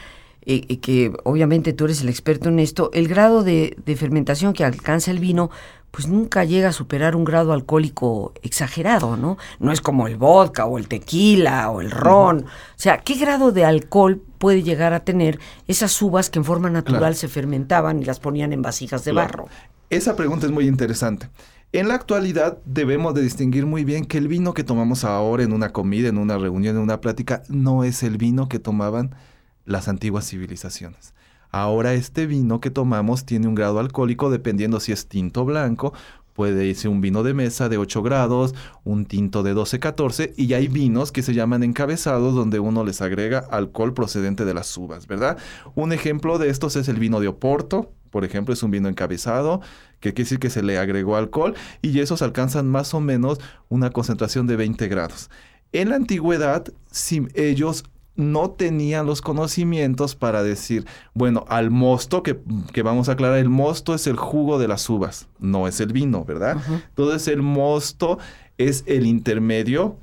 eh, 0.45 0.79
que 0.79 1.11
obviamente 1.23 1.73
tú 1.73 1.85
eres 1.85 2.01
el 2.01 2.09
experto 2.09 2.49
en 2.49 2.59
esto, 2.59 2.91
el 2.93 3.07
grado 3.07 3.43
de, 3.43 3.77
de, 3.85 3.95
fermentación 3.95 4.53
que 4.53 4.63
alcanza 4.63 5.11
el 5.11 5.19
vino, 5.19 5.49
pues 5.95 6.07
nunca 6.07 6.43
llega 6.43 6.69
a 6.69 6.73
superar 6.73 7.15
un 7.15 7.23
grado 7.23 7.53
alcohólico 7.53 8.33
exagerado, 8.43 9.15
¿no? 9.15 9.37
No 9.59 9.71
es 9.71 9.79
como 9.79 10.07
el 10.07 10.17
vodka 10.17 10.65
o 10.65 10.77
el 10.77 10.89
tequila 10.89 11.71
o 11.71 11.79
el 11.79 11.89
ron. 11.89 12.39
O 12.41 12.45
sea, 12.75 12.97
¿qué 12.97 13.15
grado 13.15 13.53
de 13.53 13.63
alcohol 13.63 14.21
puede 14.37 14.61
llegar 14.61 14.93
a 14.93 15.05
tener 15.05 15.39
esas 15.67 16.01
uvas 16.01 16.29
que 16.29 16.39
en 16.39 16.43
forma 16.43 16.69
natural 16.69 16.99
claro. 16.99 17.15
se 17.15 17.29
fermentaban 17.29 18.01
y 18.01 18.05
las 18.05 18.19
ponían 18.19 18.51
en 18.51 18.61
vasijas 18.61 19.05
de 19.05 19.11
claro. 19.11 19.45
barro? 19.45 19.49
Esa 19.89 20.17
pregunta 20.17 20.47
es 20.47 20.51
muy 20.51 20.67
interesante. 20.67 21.29
En 21.71 21.87
la 21.87 21.95
actualidad 21.95 22.57
debemos 22.65 23.13
de 23.13 23.21
distinguir 23.21 23.65
muy 23.65 23.85
bien 23.85 24.05
que 24.05 24.17
el 24.17 24.27
vino 24.27 24.53
que 24.53 24.65
tomamos 24.65 25.05
ahora 25.05 25.43
en 25.43 25.53
una 25.53 25.71
comida, 25.71 26.09
en 26.09 26.17
una 26.17 26.37
reunión, 26.37 26.75
en 26.75 26.81
una 26.81 26.99
plática, 26.99 27.41
no 27.47 27.83
es 27.83 28.03
el 28.03 28.17
vino 28.17 28.49
que 28.49 28.59
tomaban 28.59 29.15
las 29.65 29.87
antiguas 29.87 30.29
civilizaciones. 30.29 31.13
Ahora 31.51 31.93
este 31.93 32.25
vino 32.25 32.59
que 32.59 32.69
tomamos 32.69 33.25
tiene 33.25 33.47
un 33.47 33.55
grado 33.55 33.79
alcohólico 33.79 34.29
dependiendo 34.29 34.79
si 34.79 34.91
es 34.91 35.07
tinto 35.07 35.45
blanco. 35.45 35.93
Puede 36.33 36.75
ser 36.75 36.91
un 36.91 36.99
vino 36.99 37.23
de 37.23 37.33
mesa 37.33 37.69
de 37.69 37.77
8 37.77 38.03
grados, 38.03 38.53
un 38.83 39.05
tinto 39.05 39.41
de 39.41 39.53
12, 39.53 39.79
14 39.79 40.33
y 40.35 40.51
hay 40.53 40.67
vinos 40.67 41.13
que 41.13 41.21
se 41.21 41.33
llaman 41.33 41.63
encabezados 41.63 42.35
donde 42.35 42.59
uno 42.59 42.83
les 42.83 43.01
agrega 43.01 43.39
alcohol 43.51 43.93
procedente 43.93 44.43
de 44.43 44.53
las 44.53 44.75
uvas, 44.75 45.07
¿verdad? 45.07 45.37
Un 45.75 45.93
ejemplo 45.93 46.37
de 46.37 46.49
estos 46.49 46.75
es 46.75 46.89
el 46.89 46.99
vino 46.99 47.21
de 47.21 47.29
Oporto, 47.29 47.93
por 48.15 48.23
ejemplo, 48.25 48.53
es 48.53 48.63
un 48.63 48.71
vino 48.71 48.87
encabezado, 48.87 49.61
que 49.99 50.13
quiere 50.13 50.23
decir 50.23 50.39
que 50.39 50.49
se 50.49 50.63
le 50.63 50.77
agregó 50.77 51.15
alcohol 51.15 51.53
y 51.81 51.99
esos 51.99 52.21
alcanzan 52.21 52.67
más 52.67 52.93
o 52.93 53.01
menos 53.01 53.39
una 53.67 53.89
concentración 53.89 54.47
de 54.47 54.55
20 54.55 54.87
grados. 54.87 55.29
En 55.73 55.89
la 55.89 55.97
antigüedad, 55.97 56.65
si 56.91 57.27
ellos 57.33 57.83
no 58.15 58.51
tenían 58.51 59.05
los 59.05 59.21
conocimientos 59.21 60.15
para 60.15 60.43
decir, 60.43 60.85
bueno, 61.13 61.45
al 61.49 61.69
mosto, 61.69 62.23
que, 62.23 62.39
que, 62.73 62.81
vamos 62.81 63.09
a 63.09 63.13
aclarar, 63.13 63.37
el 63.37 63.49
mosto 63.49 63.93
es 63.93 64.07
el 64.07 64.15
jugo 64.15 64.57
de 64.57 64.67
las 64.67 64.89
uvas, 64.89 65.27
no 65.39 65.67
es 65.67 65.79
el 65.79 65.91
vino, 65.91 66.23
¿verdad? 66.23 66.57
Uh 66.57 66.59
-huh. 66.59 66.83
Entonces 66.89 67.27
el 67.27 67.41
mosto 67.41 68.17
es 68.57 68.83
el 68.87 69.05
intermedio 69.05 69.97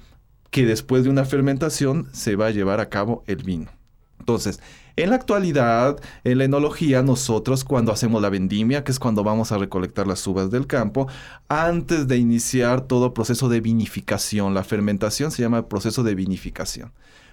que 0.50 0.66
después 0.66 1.04
de 1.04 1.10
una 1.10 1.24
fermentación 1.24 2.08
se 2.12 2.36
va 2.36 2.48
a 2.48 2.50
llevar 2.50 2.80
a 2.80 2.90
cabo 2.90 3.24
el 3.26 3.42
vino. 3.42 3.70
Entonces, 4.18 4.60
en 4.94 5.10
la 5.10 5.16
actualidad, 5.16 5.98
en 6.22 6.38
la 6.38 6.44
enología, 6.44 7.02
nosotros 7.02 7.64
cuando 7.64 7.92
hacemos 7.92 8.20
la 8.20 8.28
vendimia, 8.28 8.84
que 8.84 8.92
es 8.92 8.98
cuando 8.98 9.24
vamos 9.24 9.50
a 9.50 9.58
recolectar 9.58 10.06
las 10.06 10.26
uvas 10.26 10.50
del 10.50 10.66
campo, 10.66 11.08
antes 11.48 12.06
de 12.06 12.18
iniciar 12.18 12.82
todo 12.82 13.14
proceso 13.14 13.48
de 13.48 13.60
vinificación, 13.60 14.52
la 14.52 14.62
fermentación 14.62 15.30
se 15.30 15.42
llama 15.42 15.68
proceso 15.68 16.02
de 16.02 16.14
vinificación. 16.14 16.92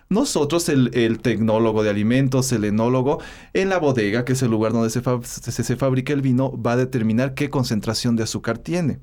Nosotros, 0.09 0.67
el, 0.69 1.19
tecnólogo 1.19 1.83
de 1.83 1.91
alimentos, 1.91 2.51
el 2.51 2.65
enólogo, 2.65 3.21
en 3.53 3.69
la 3.69 3.77
bodega, 3.77 4.25
que 4.25 4.33
es 4.33 4.41
el 4.41 4.49
lugar 4.49 4.73
donde 4.73 4.89
se, 4.89 5.01
se, 5.23 5.63
se, 5.63 5.75
fabrica 5.75 6.13
el 6.13 6.21
vino, 6.21 6.51
va 6.59 6.71
a 6.71 6.77
determinar 6.77 7.35
qué 7.35 7.51
concentración 7.51 8.15
de 8.15 8.23
azúcar 8.23 8.57
tiene. 8.57 8.99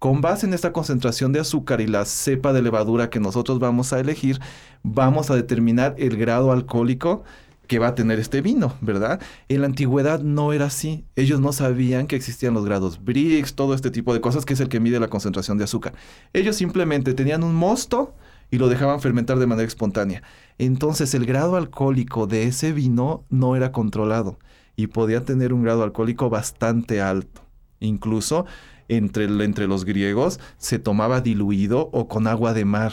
Con 0.00 0.20
base 0.22 0.46
en 0.46 0.54
esta 0.54 0.72
concentración 0.72 1.32
de 1.32 1.38
azúcar 1.38 1.80
y 1.80 1.86
la 1.86 2.04
cepa 2.04 2.52
de 2.52 2.62
levadura 2.62 3.10
que 3.10 3.20
nosotros 3.20 3.60
vamos 3.60 3.92
a 3.92 4.00
elegir, 4.00 4.40
vamos 4.82 5.30
a 5.30 5.36
determinar 5.36 5.94
el 5.98 6.16
grado 6.16 6.50
alcohólico 6.50 7.22
que 7.68 7.78
va 7.78 7.88
a 7.88 7.94
tener 7.94 8.18
este 8.18 8.40
vino, 8.40 8.74
¿verdad? 8.80 9.20
En 9.48 9.60
la 9.60 9.68
antigüedad 9.68 10.20
no 10.20 10.52
era 10.52 10.64
así. 10.66 11.04
Ellos 11.14 11.38
no 11.38 11.52
sabían 11.52 12.08
que 12.08 12.16
existían 12.16 12.54
los 12.54 12.64
grados 12.64 13.04
Brix, 13.04 13.54
todo 13.54 13.74
este 13.74 13.92
tipo 13.92 14.12
de 14.12 14.20
cosas, 14.20 14.44
que 14.44 14.54
es 14.54 14.60
el 14.60 14.68
que 14.68 14.80
mide 14.80 14.98
la 14.98 15.06
concentración 15.06 15.56
de 15.56 15.62
azúcar. 15.62 15.94
Ellos 16.32 16.56
simplemente 16.56 17.14
tenían 17.14 17.44
un 17.44 17.54
mosto 17.54 18.16
y 18.50 18.58
lo 18.58 18.68
dejaban 18.68 19.00
fermentar 19.00 19.38
de 19.38 19.46
manera 19.46 19.66
espontánea. 19.66 20.22
Entonces 20.58 21.14
el 21.14 21.26
grado 21.26 21.56
alcohólico 21.56 22.26
de 22.26 22.44
ese 22.44 22.72
vino 22.72 23.24
no 23.30 23.56
era 23.56 23.72
controlado 23.72 24.38
y 24.76 24.88
podía 24.88 25.24
tener 25.24 25.52
un 25.52 25.62
grado 25.62 25.82
alcohólico 25.82 26.30
bastante 26.30 27.00
alto. 27.00 27.42
Incluso 27.80 28.46
entre, 28.88 29.24
entre 29.24 29.66
los 29.66 29.84
griegos 29.84 30.40
se 30.58 30.78
tomaba 30.78 31.20
diluido 31.20 31.90
o 31.92 32.08
con 32.08 32.26
agua 32.26 32.52
de 32.52 32.64
mar. 32.64 32.92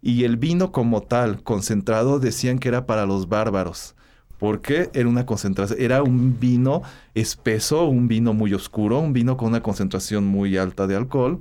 Y 0.00 0.24
el 0.24 0.36
vino 0.36 0.70
como 0.72 1.02
tal, 1.02 1.42
concentrado, 1.42 2.18
decían 2.18 2.58
que 2.58 2.68
era 2.68 2.86
para 2.86 3.06
los 3.06 3.28
bárbaros 3.28 3.94
porque 4.38 4.90
era 4.92 5.08
una 5.08 5.24
concentración, 5.24 5.80
era 5.80 6.02
un 6.02 6.38
vino 6.38 6.82
espeso, 7.14 7.86
un 7.86 8.08
vino 8.08 8.34
muy 8.34 8.52
oscuro, 8.52 8.98
un 8.98 9.12
vino 9.12 9.38
con 9.38 9.48
una 9.48 9.62
concentración 9.62 10.26
muy 10.26 10.58
alta 10.58 10.86
de 10.86 10.96
alcohol. 10.96 11.40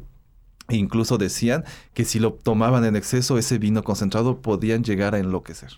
E 0.70 0.76
incluso 0.76 1.18
decían 1.18 1.66
que 1.94 2.06
si 2.06 2.20
lo 2.20 2.34
tomaban 2.34 2.86
en 2.86 2.96
exceso, 2.96 3.38
ese 3.38 3.58
vino 3.58 3.84
concentrado 3.84 4.42
podían 4.42 4.84
llegar 4.84 5.16
a 5.16 5.20
enloquecer. 5.20 5.72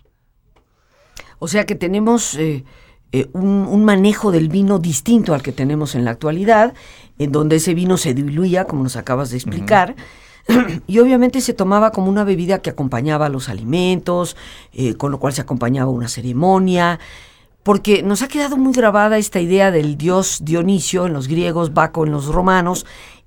O 1.39 1.47
sea 1.47 1.65
que 1.65 1.75
tenemos 1.75 2.35
eh, 2.35 2.63
eh, 3.11 3.29
un, 3.33 3.67
un, 3.69 3.83
manejo 3.83 4.31
del 4.31 4.49
vino 4.49 4.79
distinto 4.79 5.33
al 5.33 5.41
que 5.41 5.51
tenemos 5.51 5.95
en 5.95 6.05
la 6.05 6.11
actualidad, 6.11 6.73
en 7.17 7.31
donde 7.31 7.57
ese 7.57 7.73
vino 7.73 7.97
se 7.97 8.13
diluía, 8.13 8.65
como 8.65 8.83
nos 8.83 8.95
acabas 8.95 9.31
de 9.31 9.37
explicar. 9.37 9.95
Uh 9.97 10.01
-huh 10.01 10.25
y 10.87 10.99
obviamente 10.99 11.41
se 11.41 11.53
tomaba 11.53 11.91
como 11.91 12.09
una 12.09 12.23
bebida 12.23 12.59
que 12.59 12.69
acompañaba 12.69 13.29
los 13.29 13.49
alimentos, 13.49 14.37
eh, 14.73 14.95
con 14.95 15.11
lo 15.11 15.19
cual 15.19 15.33
se 15.33 15.41
acompañaba 15.41 15.89
una 15.89 16.07
ceremonia, 16.07 16.99
porque 17.63 18.03
nos 18.03 18.21
ha 18.21 18.27
quedado 18.27 18.57
muy 18.57 18.73
grabada 18.73 19.17
esta 19.17 19.39
idea 19.39 19.71
del 19.71 19.97
dios 19.97 20.39
Dionisio 20.43 21.07
en 21.07 21.13
los 21.13 21.27
griegos, 21.27 21.73
Baco 21.73 22.05
en 22.05 22.11
los 22.11 22.27
romanos, 22.27 22.85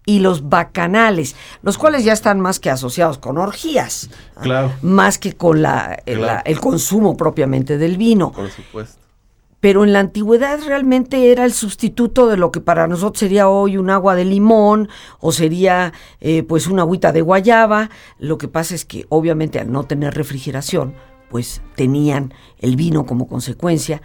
y 0.08 0.20
los 0.20 0.48
bacanales, 0.48 1.36
los 1.60 1.76
cuales 1.76 2.02
ya 2.02 2.14
están 2.14 2.40
más 2.40 2.58
que 2.58 2.70
asociados 2.70 3.18
con 3.18 3.36
orgías, 3.36 4.08
claro. 4.40 4.72
más 4.80 5.18
que 5.18 5.34
con 5.34 5.60
la, 5.60 6.00
claro. 6.06 6.20
la, 6.22 6.38
el 6.40 6.60
consumo 6.60 7.14
propiamente 7.14 7.76
del 7.76 7.98
vino. 7.98 8.32
Por 8.32 8.50
supuesto 8.50 8.98
pero 9.60 9.82
en 9.82 9.92
la 9.92 9.98
antigüedad 9.98 10.60
realmente 10.64 11.32
era 11.32 11.44
el 11.44 11.52
sustituto 11.52 12.28
de 12.28 12.36
lo 12.36 12.52
que 12.52 12.60
para 12.60 12.86
nosotros 12.86 13.18
sería 13.18 13.48
hoy 13.48 13.76
un 13.76 13.90
agua 13.90 14.14
de 14.14 14.24
limón 14.24 14.88
o 15.18 15.32
sería 15.32 15.92
eh, 16.20 16.44
pues 16.44 16.68
una 16.68 16.82
agüita 16.82 17.10
de 17.10 17.22
guayaba. 17.22 17.90
Lo 18.20 18.38
que 18.38 18.46
pasa 18.46 18.76
es 18.76 18.84
que 18.84 19.06
obviamente 19.08 19.58
al 19.58 19.72
no 19.72 19.82
tener 19.82 20.14
refrigeración, 20.14 20.94
pues 21.28 21.60
tenían 21.74 22.32
el 22.60 22.76
vino 22.76 23.04
como 23.04 23.26
consecuencia 23.26 24.00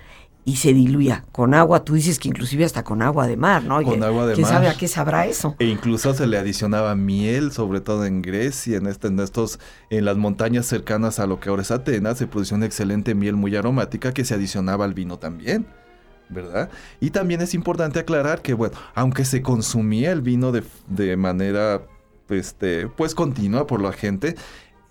y 0.46 0.58
se 0.58 0.74
diluía 0.74 1.26
con 1.32 1.54
agua. 1.54 1.84
Tú 1.84 1.94
dices 1.94 2.20
que 2.20 2.28
inclusive 2.28 2.66
hasta 2.66 2.84
con 2.84 3.02
agua 3.02 3.28
de 3.28 3.38
mar, 3.38 3.64
¿no? 3.64 3.82
Con 3.82 4.04
agua 4.04 4.28
de 4.28 4.34
¿quién 4.34 4.46
mar. 4.46 4.54
sabe 4.54 4.68
a 4.68 4.74
qué 4.76 4.88
sabrá 4.88 5.26
eso? 5.26 5.56
E 5.60 5.66
incluso 5.66 6.14
se 6.14 6.28
le 6.28 6.38
adicionaba 6.38 6.96
miel, 6.96 7.52
sobre 7.52 7.82
todo 7.82 8.06
en 8.06 8.22
Grecia, 8.22 8.78
en, 8.78 8.88
este, 8.88 9.08
en 9.08 9.20
estos, 9.20 9.60
en 9.90 10.06
las 10.06 10.18
montañas 10.18 10.66
cercanas 10.66 11.20
a 11.20 11.28
lo 11.28 11.40
que 11.40 11.50
ahora 11.50 11.62
es 11.62 11.72
Atenas, 11.72 12.18
se 12.18 12.28
producía 12.28 12.58
una 12.58 12.66
excelente 12.66 13.16
miel 13.16 13.36
muy 13.36 13.56
aromática 13.56 14.14
que 14.14 14.26
se 14.26 14.34
adicionaba 14.34 14.86
al 14.86 14.94
vino 14.94 15.18
también. 15.18 15.66
¿verdad? 16.30 16.70
Y 17.00 17.12
también 17.12 17.42
es 17.42 17.54
importante 17.54 18.00
aclarar 18.00 18.42
que, 18.42 18.54
bueno, 18.54 18.76
aunque 18.96 19.24
se 19.24 19.44
consumía 19.44 20.12
el 20.12 20.22
vino 20.22 20.52
de, 20.52 20.64
de 20.88 21.16
manera, 21.16 21.84
este, 22.30 22.88
pues 22.88 23.14
continua 23.14 23.68
por 23.68 23.82
la 23.82 23.92
gente, 23.92 24.36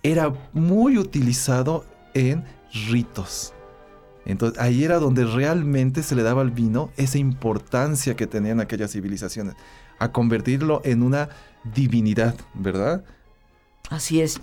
era 0.03 0.33
muy 0.53 0.97
utilizado 0.97 1.85
en 2.13 2.45
ritos. 2.89 3.52
Entonces 4.25 4.59
ahí 4.59 4.83
era 4.83 4.99
donde 4.99 5.25
realmente 5.25 6.03
se 6.03 6.15
le 6.15 6.23
daba 6.23 6.41
al 6.41 6.51
vino 6.51 6.91
esa 6.97 7.17
importancia 7.17 8.15
que 8.15 8.27
tenían 8.27 8.59
aquellas 8.59 8.91
civilizaciones, 8.91 9.55
a 9.99 10.11
convertirlo 10.11 10.81
en 10.83 11.03
una 11.03 11.29
divinidad, 11.63 12.35
¿verdad? 12.53 13.03
Así 13.89 14.21
es. 14.21 14.39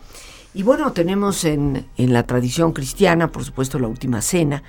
Y 0.53 0.63
bueno, 0.63 0.93
tenemos 0.93 1.45
en, 1.45 1.87
en 1.97 2.13
la 2.13 2.27
tradición 2.27 2.73
cristiana, 2.73 3.31
por 3.31 3.45
supuesto, 3.45 3.79
la 3.79 3.89
última 3.89 4.21
cena 4.21 4.63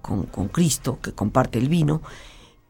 con, 0.00 0.24
con 0.24 0.48
Cristo, 0.48 0.98
que 1.00 1.12
comparte 1.12 1.58
el 1.58 1.68
vino, 1.68 2.02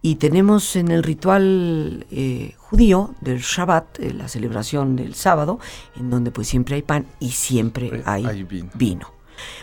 y 0.00 0.16
tenemos 0.16 0.76
en 0.76 0.90
el 0.90 1.02
ritual 1.02 2.06
eh, 2.10 2.54
judío 2.58 3.14
del 3.22 3.40
Shabbat, 3.40 4.00
eh, 4.00 4.12
la 4.12 4.28
celebración 4.28 4.96
del 4.96 5.14
sábado, 5.14 5.58
en 5.96 6.10
donde 6.10 6.30
pues 6.30 6.46
siempre 6.46 6.74
hay 6.74 6.82
pan 6.82 7.06
y 7.20 7.30
siempre 7.30 8.02
hay, 8.04 8.26
hay 8.26 8.42
vino. 8.42 8.70
vino. 8.74 9.10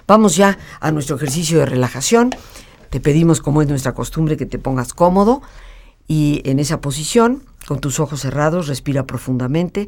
Vamos 0.08 0.36
ya 0.36 0.58
a 0.80 0.92
nuestro 0.92 1.16
ejercicio 1.16 1.60
de 1.60 1.66
relajación. 1.66 2.32
Te 2.90 3.00
pedimos, 3.00 3.42
como 3.42 3.62
es 3.62 3.68
nuestra 3.68 3.94
costumbre, 3.94 4.38
que 4.38 4.46
te 4.46 4.60
pongas 4.60 4.94
cómodo 4.94 5.42
y 6.08 6.42
en 6.44 6.60
esa 6.60 6.82
posición, 6.82 7.44
con 7.68 7.80
tus 7.80 8.02
ojos 8.02 8.20
cerrados, 8.20 8.68
respira 8.68 9.06
profundamente, 9.06 9.88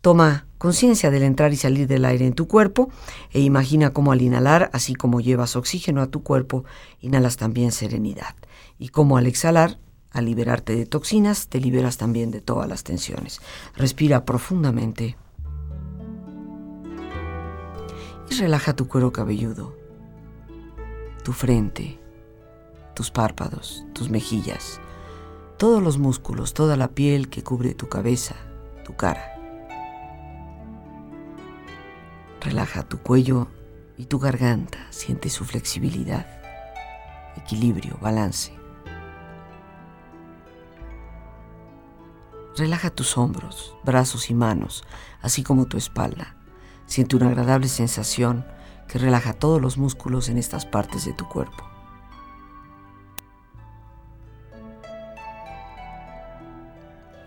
toma 0.00 0.46
conciencia 0.56 1.10
del 1.10 1.24
entrar 1.24 1.52
y 1.52 1.56
salir 1.56 1.86
del 1.86 2.04
aire 2.04 2.26
en 2.26 2.32
tu 2.32 2.48
cuerpo 2.48 2.90
e 3.32 3.40
imagina 3.40 3.92
cómo 3.92 4.12
al 4.12 4.22
inhalar, 4.22 4.70
así 4.72 4.94
como 4.94 5.20
llevas 5.20 5.56
oxígeno 5.56 6.00
a 6.00 6.06
tu 6.06 6.22
cuerpo, 6.22 6.64
inhalas 7.00 7.36
también 7.36 7.72
serenidad. 7.72 8.34
Y 8.78 8.88
cómo 8.88 9.18
al 9.18 9.26
exhalar, 9.26 9.78
al 10.10 10.24
liberarte 10.24 10.74
de 10.74 10.86
toxinas, 10.86 11.48
te 11.48 11.60
liberas 11.60 11.98
también 11.98 12.30
de 12.30 12.40
todas 12.40 12.68
las 12.68 12.82
tensiones. 12.82 13.40
Respira 13.76 14.24
profundamente 14.24 15.16
y 18.30 18.34
relaja 18.34 18.74
tu 18.74 18.88
cuero 18.88 19.12
cabelludo, 19.12 19.76
tu 21.24 21.32
frente, 21.32 21.98
tus 22.94 23.10
párpados, 23.10 23.84
tus 23.92 24.10
mejillas, 24.10 24.80
todos 25.56 25.82
los 25.82 25.98
músculos, 25.98 26.54
toda 26.54 26.76
la 26.76 26.88
piel 26.88 27.28
que 27.28 27.42
cubre 27.42 27.74
tu 27.74 27.88
cabeza, 27.88 28.34
tu 28.84 28.96
cara. 28.96 29.34
Relaja 32.40 32.82
tu 32.82 32.98
cuello 32.98 33.48
y 33.96 34.06
tu 34.06 34.18
garganta, 34.18 34.78
siente 34.90 35.30
su 35.30 35.44
flexibilidad, 35.44 36.26
equilibrio, 37.36 37.98
balance. 38.00 38.52
Relaja 42.56 42.90
tus 42.90 43.16
hombros, 43.16 43.76
brazos 43.84 44.30
y 44.30 44.34
manos, 44.34 44.84
así 45.20 45.42
como 45.42 45.66
tu 45.66 45.76
espalda. 45.76 46.37
Siente 46.88 47.16
una 47.16 47.28
agradable 47.28 47.68
sensación 47.68 48.44
que 48.88 48.98
relaja 48.98 49.34
todos 49.34 49.60
los 49.60 49.76
músculos 49.76 50.30
en 50.30 50.38
estas 50.38 50.64
partes 50.64 51.04
de 51.04 51.12
tu 51.12 51.28
cuerpo. 51.28 51.62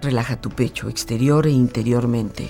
Relaja 0.02 0.42
tu 0.42 0.50
pecho 0.50 0.90
exterior 0.90 1.46
e 1.46 1.52
interiormente. 1.52 2.50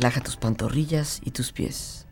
Relaja 0.00 0.22
tus 0.22 0.38
pantorrillas 0.38 1.20
y 1.22 1.30
tus 1.30 1.52
pies. 1.52 2.06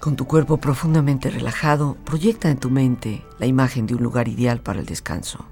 Con 0.00 0.16
tu 0.16 0.26
cuerpo 0.26 0.56
profundamente 0.56 1.28
relajado, 1.28 1.98
proyecta 2.06 2.48
en 2.48 2.56
tu 2.56 2.70
mente 2.70 3.22
la 3.38 3.44
imagen 3.44 3.86
de 3.86 3.96
un 3.96 4.02
lugar 4.02 4.28
ideal 4.28 4.62
para 4.62 4.80
el 4.80 4.86
descanso. 4.86 5.44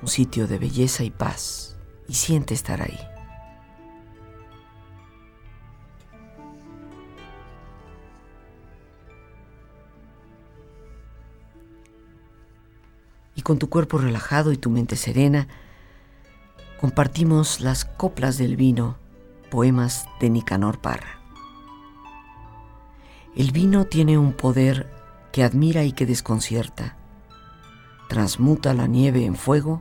Un 0.00 0.06
sitio 0.06 0.46
de 0.46 0.60
belleza 0.60 1.02
y 1.02 1.10
paz, 1.10 1.78
y 2.06 2.14
siente 2.14 2.54
estar 2.54 2.80
ahí. 2.80 3.09
Y 13.40 13.42
con 13.42 13.58
tu 13.58 13.70
cuerpo 13.70 13.96
relajado 13.96 14.52
y 14.52 14.58
tu 14.58 14.68
mente 14.68 14.96
serena, 14.96 15.48
compartimos 16.78 17.60
las 17.60 17.86
coplas 17.86 18.36
del 18.36 18.54
vino, 18.54 18.98
poemas 19.50 20.06
de 20.20 20.28
Nicanor 20.28 20.78
Parra. 20.82 21.22
El 23.34 23.50
vino 23.50 23.86
tiene 23.86 24.18
un 24.18 24.34
poder 24.34 24.92
que 25.32 25.42
admira 25.42 25.84
y 25.84 25.92
que 25.92 26.04
desconcierta. 26.04 26.98
Transmuta 28.10 28.74
la 28.74 28.86
nieve 28.86 29.24
en 29.24 29.36
fuego 29.36 29.80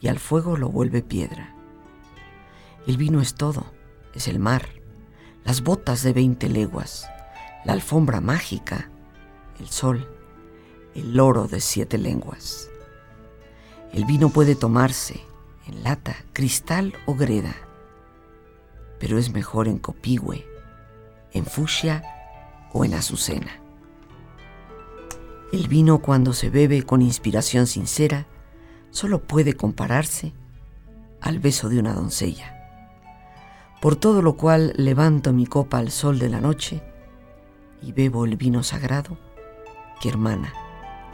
y 0.00 0.08
al 0.08 0.18
fuego 0.18 0.56
lo 0.56 0.70
vuelve 0.70 1.02
piedra. 1.02 1.54
El 2.86 2.96
vino 2.96 3.20
es 3.20 3.34
todo, 3.34 3.66
es 4.14 4.26
el 4.26 4.38
mar, 4.38 4.70
las 5.44 5.62
botas 5.62 6.02
de 6.02 6.14
veinte 6.14 6.48
leguas, 6.48 7.10
la 7.66 7.74
alfombra 7.74 8.22
mágica, 8.22 8.88
el 9.60 9.68
sol 9.68 10.17
el 10.98 11.20
oro 11.20 11.46
de 11.46 11.60
siete 11.60 11.96
lenguas. 11.96 12.68
El 13.92 14.04
vino 14.04 14.30
puede 14.30 14.54
tomarse 14.54 15.20
en 15.66 15.82
lata, 15.84 16.16
cristal 16.32 16.94
o 17.06 17.14
greda, 17.14 17.54
pero 18.98 19.18
es 19.18 19.32
mejor 19.32 19.68
en 19.68 19.78
copigüe, 19.78 20.44
en 21.32 21.46
fucsia 21.46 22.02
o 22.72 22.84
en 22.84 22.94
azucena. 22.94 23.60
El 25.52 25.68
vino 25.68 26.00
cuando 26.00 26.32
se 26.32 26.50
bebe 26.50 26.82
con 26.82 27.00
inspiración 27.00 27.66
sincera 27.66 28.26
solo 28.90 29.22
puede 29.22 29.54
compararse 29.54 30.34
al 31.20 31.38
beso 31.38 31.68
de 31.68 31.78
una 31.78 31.94
doncella. 31.94 32.54
Por 33.80 33.96
todo 33.96 34.20
lo 34.20 34.36
cual 34.36 34.72
levanto 34.76 35.32
mi 35.32 35.46
copa 35.46 35.78
al 35.78 35.90
sol 35.90 36.18
de 36.18 36.28
la 36.28 36.40
noche 36.40 36.82
y 37.82 37.92
bebo 37.92 38.24
el 38.24 38.36
vino 38.36 38.62
sagrado 38.64 39.16
que 40.00 40.08
hermana 40.08 40.52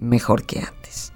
mejor 0.00 0.46
que 0.46 0.58
antes. 0.58 1.12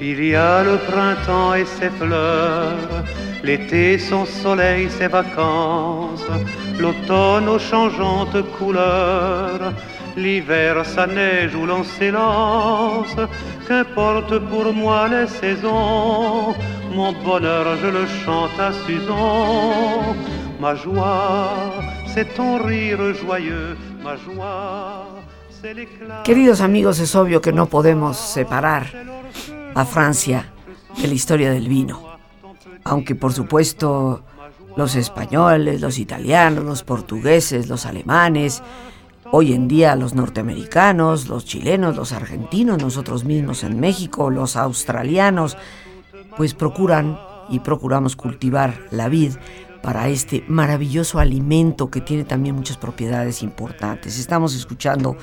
Il 0.00 0.24
y 0.24 0.34
a 0.34 0.62
le 0.62 0.76
printemps 0.78 1.54
et 1.54 1.64
ses 1.64 1.90
fleurs, 1.90 3.04
l'été 3.42 3.98
son 3.98 4.24
soleil, 4.24 4.88
ses 4.90 5.08
vacances, 5.08 6.24
l'automne 6.78 7.48
aux 7.48 7.58
changeantes 7.58 8.40
couleurs, 8.56 9.72
l'hiver 10.16 10.84
sa 10.84 11.06
neige 11.06 11.54
où 11.54 11.66
l'on 11.66 11.84
s'élance, 11.84 13.16
qu'importe 13.68 14.38
pour 14.50 14.72
moi 14.72 15.08
les 15.08 15.28
saisons, 15.28 16.54
mon 16.94 17.12
bonheur 17.24 17.76
je 17.82 17.88
le 17.88 18.06
chante 18.06 18.58
à 18.58 18.72
Suzon, 18.72 20.16
ma 20.60 20.74
joie 20.74 21.52
c'est 22.16 22.34
ton 22.34 22.56
rire 22.64 23.14
joyeux, 23.14 23.76
ma 24.02 24.16
joie. 24.16 25.06
Queridos 26.24 26.60
amigos, 26.60 27.00
es 27.00 27.14
obvio 27.14 27.40
que 27.40 27.52
no 27.52 27.66
podemos 27.66 28.16
separar 28.16 28.86
a 29.74 29.84
Francia 29.84 30.52
de 31.00 31.08
la 31.08 31.14
historia 31.14 31.50
del 31.50 31.68
vino, 31.68 32.02
aunque 32.84 33.14
por 33.14 33.32
supuesto 33.32 34.22
los 34.76 34.94
españoles, 34.94 35.80
los 35.80 35.98
italianos, 35.98 36.64
los 36.64 36.84
portugueses, 36.84 37.68
los 37.68 37.84
alemanes, 37.84 38.62
Hoy 39.32 39.52
en 39.52 39.66
día 39.66 39.96
los 39.96 40.14
norteamericanos, 40.14 41.28
los 41.28 41.44
chilenos, 41.44 41.96
los 41.96 42.12
argentinos, 42.12 42.80
nosotros 42.80 43.24
mismos 43.24 43.64
en 43.64 43.80
México, 43.80 44.30
los 44.30 44.56
australianos, 44.56 45.56
pues 46.36 46.54
procuran 46.54 47.18
y 47.48 47.60
procuramos 47.60 48.14
cultivar 48.14 48.86
la 48.90 49.08
vid 49.08 49.32
para 49.82 50.08
este 50.08 50.44
maravilloso 50.48 51.18
alimento 51.18 51.90
que 51.90 52.00
tiene 52.00 52.24
también 52.24 52.54
muchas 52.54 52.76
propiedades 52.76 53.42
importantes. 53.42 54.18
Estamos 54.18 54.54
escuchando 54.54 55.16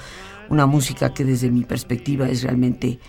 una 0.50 0.66
música 0.66 1.14
que 1.14 1.24
desde 1.24 1.50
mi 1.50 1.64
perspectiva 1.64 2.28
es 2.28 2.44
realmente 2.44 3.00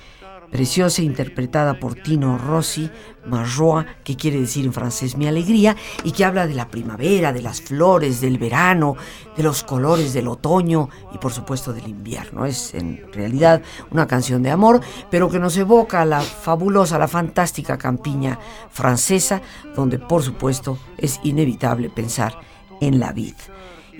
preciosa 0.55 1.03
interpretada 1.03 1.81
por 1.81 1.97
Tino 1.97 2.39
Rossi, 2.39 2.89
Marroa, 3.27 3.87
que 4.05 4.15
quiere 4.15 4.39
decir 4.39 4.65
en 4.65 4.73
francés 4.73 5.17
mi 5.17 5.27
alegría, 5.27 5.75
y 6.05 6.13
que 6.13 6.25
habla 6.25 6.47
de 6.47 6.55
la 6.55 6.69
primavera, 6.69 7.33
de 7.33 7.43
las 7.43 7.61
flores, 7.61 8.21
del 8.21 8.39
verano, 8.39 8.95
de 9.37 9.43
los 9.43 9.65
colores 9.65 10.13
del 10.13 10.29
otoño 10.29 10.89
y 11.13 11.19
por 11.19 11.33
supuesto 11.33 11.73
del 11.73 11.89
invierno. 11.89 12.47
Es 12.47 12.73
en 12.73 13.05
realidad 13.13 13.63
una 13.91 14.07
canción 14.07 14.45
de 14.45 14.53
amor, 14.53 14.81
pero 15.11 15.29
que 15.29 15.41
nos 15.41 15.57
evoca 15.57 16.03
a 16.03 16.07
la 16.07 16.21
fabulosa, 16.21 17.01
la 17.01 17.09
fantástica 17.09 17.77
campiña 17.77 18.39
francesa, 18.71 19.43
donde 19.75 19.99
por 19.99 20.23
supuesto 20.23 20.79
es 20.97 21.19
inevitable 21.25 21.91
pensar 21.91 22.39
en 22.81 23.01
la 23.01 23.11
vid. 23.11 23.35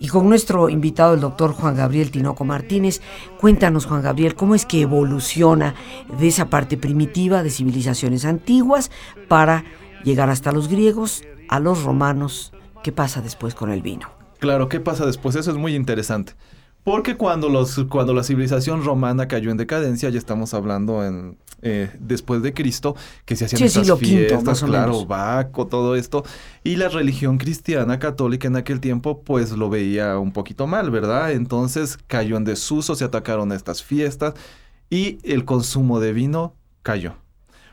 Y 0.05 0.09
con 0.09 0.29
nuestro 0.29 0.69
invitado, 0.69 1.15
el 1.15 1.21
doctor 1.21 1.55
Juan 1.55 1.77
Gabriel 1.77 2.11
Tinoco 2.11 2.45
Martínez, 2.45 3.01
cuéntanos, 3.41 3.87
Juan 3.87 4.03
Gabriel, 4.03 4.35
cómo 4.35 4.55
es 4.55 4.67
que 4.67 4.83
evoluciona 4.83 5.75
de 6.19 6.29
esa 6.29 6.51
parte 6.51 6.77
primitiva 6.77 7.43
de 7.43 7.49
civilizaciones 7.49 8.27
antiguas 8.27 8.91
para 9.29 9.65
llegar 10.05 10.29
hasta 10.29 10.53
los 10.53 10.69
griegos, 10.69 11.25
a 11.49 11.59
los 11.59 11.85
romanos. 11.85 12.53
¿Qué 12.83 12.93
pasa 12.93 13.23
después 13.23 13.55
con 13.55 13.73
el 13.73 13.81
vino? 13.81 14.11
Claro, 14.41 14.69
¿qué 14.69 14.79
pasa 14.79 15.07
después? 15.07 15.37
Eso 15.37 15.51
es 15.51 15.57
muy 15.57 15.75
interesante. 15.75 16.35
Porque 16.85 17.17
cuando, 17.17 17.49
los, 17.49 17.83
cuando 17.89 18.13
la 18.13 18.23
civilización 18.23 18.85
romana 18.85 19.27
cayó 19.27 19.51
en 19.51 19.57
decadencia, 19.57 20.11
ya 20.11 20.19
estamos 20.19 20.53
hablando 20.53 21.03
en 21.05 21.39
eh, 21.67 21.91
después 21.99 22.43
de 22.43 22.53
Cristo, 22.53 22.95
que 23.25 23.37
se 23.37 23.47
hacían 23.47 23.59
Sí, 23.59 23.65
estas 23.65 23.99
fiestas, 23.99 24.45
más 24.45 24.63
claro. 24.63 25.07
Baco, 25.07 25.67
todo 25.67 25.97
esto. 25.97 26.23
Y 26.63 26.77
la 26.77 26.91
religión 26.91 27.39
cristiana 27.39 27.99
católica 27.99 28.49
en 28.49 28.57
aquel 28.57 28.81
tiempo, 28.81 29.23
pues 29.23 29.53
lo 29.53 29.71
veía 29.71 30.19
un 30.19 30.31
poquito 30.31 30.67
mal, 30.67 30.91
¿verdad? 30.91 31.33
Entonces 31.33 31.99
cayó 32.07 32.37
en 32.37 32.45
desuso, 32.45 32.95
se 32.95 33.05
atacaron 33.05 33.51
estas 33.51 33.83
fiestas 33.83 34.35
y 34.91 35.17
el 35.23 35.47
consumo 35.47 36.01
de 36.01 36.13
vino 36.13 36.55
cayó. 36.83 37.15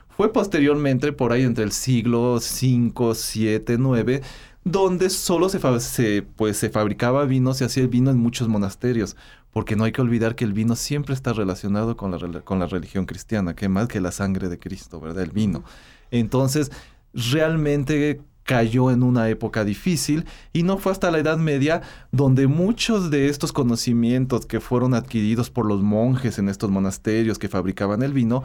Fue 0.08 0.32
posteriormente, 0.32 1.12
por 1.12 1.32
ahí 1.32 1.42
entre 1.42 1.64
el 1.64 1.72
siglo 1.72 2.36
V, 2.36 3.14
VII, 3.34 3.74
IX, 3.74 4.26
donde 4.64 5.10
solo 5.10 5.48
se, 5.48 6.22
pues, 6.22 6.56
se 6.56 6.70
fabricaba 6.70 7.24
vino, 7.24 7.54
se 7.54 7.64
hacía 7.64 7.82
el 7.82 7.88
vino 7.88 8.10
en 8.10 8.18
muchos 8.18 8.48
monasterios, 8.48 9.16
porque 9.50 9.76
no 9.76 9.84
hay 9.84 9.92
que 9.92 10.00
olvidar 10.00 10.34
que 10.34 10.44
el 10.44 10.52
vino 10.52 10.76
siempre 10.76 11.14
está 11.14 11.32
relacionado 11.32 11.96
con 11.96 12.10
la, 12.10 12.40
con 12.40 12.58
la 12.58 12.66
religión 12.66 13.06
cristiana, 13.06 13.54
que 13.54 13.68
más 13.68 13.88
que 13.88 14.00
la 14.00 14.12
sangre 14.12 14.48
de 14.48 14.58
Cristo, 14.58 15.00
¿verdad? 15.00 15.24
El 15.24 15.30
vino. 15.30 15.64
Entonces, 16.10 16.70
realmente 17.12 18.20
cayó 18.44 18.90
en 18.90 19.02
una 19.02 19.28
época 19.28 19.64
difícil 19.64 20.26
y 20.52 20.62
no 20.62 20.78
fue 20.78 20.92
hasta 20.92 21.10
la 21.10 21.18
Edad 21.18 21.38
Media 21.38 21.82
donde 22.10 22.46
muchos 22.46 23.10
de 23.10 23.28
estos 23.28 23.52
conocimientos 23.52 24.46
que 24.46 24.60
fueron 24.60 24.94
adquiridos 24.94 25.50
por 25.50 25.66
los 25.66 25.80
monjes 25.82 26.38
en 26.38 26.48
estos 26.48 26.70
monasterios 26.70 27.38
que 27.38 27.48
fabricaban 27.48 28.02
el 28.02 28.12
vino 28.12 28.42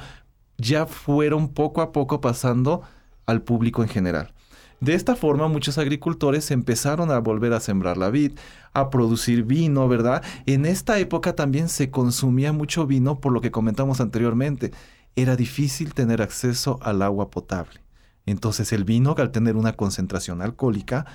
ya 0.57 0.85
fueron 0.85 1.49
poco 1.49 1.81
a 1.81 1.91
poco 1.91 2.21
pasando 2.21 2.83
al 3.25 3.41
público 3.41 3.81
en 3.81 3.89
general. 3.89 4.33
De 4.79 4.93
esta 4.93 5.15
forma, 5.15 5.47
muchos 5.47 5.79
agricultores 5.79 6.51
empezaron 6.51 7.09
a 7.09 7.17
volver 7.19 7.53
a 7.53 7.59
sembrar 7.59 7.97
la 7.97 8.11
vid, 8.11 8.33
a 8.73 8.91
producir 8.91 9.43
vino, 9.43 9.87
¿verdad? 9.87 10.23
En 10.45 10.65
esta 10.67 10.99
época 10.99 11.33
también 11.33 11.67
se 11.67 11.89
consumía 11.89 12.53
mucho 12.53 12.85
vino 12.85 13.19
por 13.19 13.33
lo 13.33 13.41
que 13.41 13.49
comentamos 13.49 14.01
anteriormente. 14.01 14.71
Era 15.15 15.35
difícil 15.35 15.95
tener 15.95 16.21
acceso 16.21 16.77
al 16.83 17.01
agua 17.01 17.31
potable. 17.31 17.81
Entonces 18.27 18.71
el 18.71 18.83
vino, 18.83 19.15
al 19.17 19.31
tener 19.31 19.55
una 19.55 19.73
concentración 19.73 20.43
alcohólica 20.43 21.07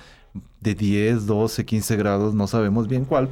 de 0.59 0.75
10, 0.75 1.25
12, 1.25 1.63
15 1.65 1.95
grados, 1.95 2.33
no 2.33 2.47
sabemos 2.47 2.87
bien 2.89 3.05
cuál, 3.05 3.29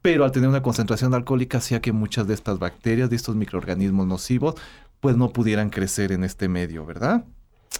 pero 0.00 0.24
al 0.24 0.32
tener 0.32 0.48
una 0.48 0.62
concentración 0.62 1.14
alcohólica 1.14 1.58
hacía 1.58 1.80
que 1.80 1.92
muchas 1.92 2.26
de 2.26 2.34
estas 2.34 2.58
bacterias, 2.58 3.10
de 3.10 3.16
estos 3.16 3.36
microorganismos 3.36 4.06
nocivos, 4.06 4.56
pues 5.00 5.16
no 5.16 5.32
pudieran 5.32 5.70
crecer 5.70 6.10
en 6.10 6.24
este 6.24 6.48
medio, 6.48 6.84
¿verdad? 6.84 7.24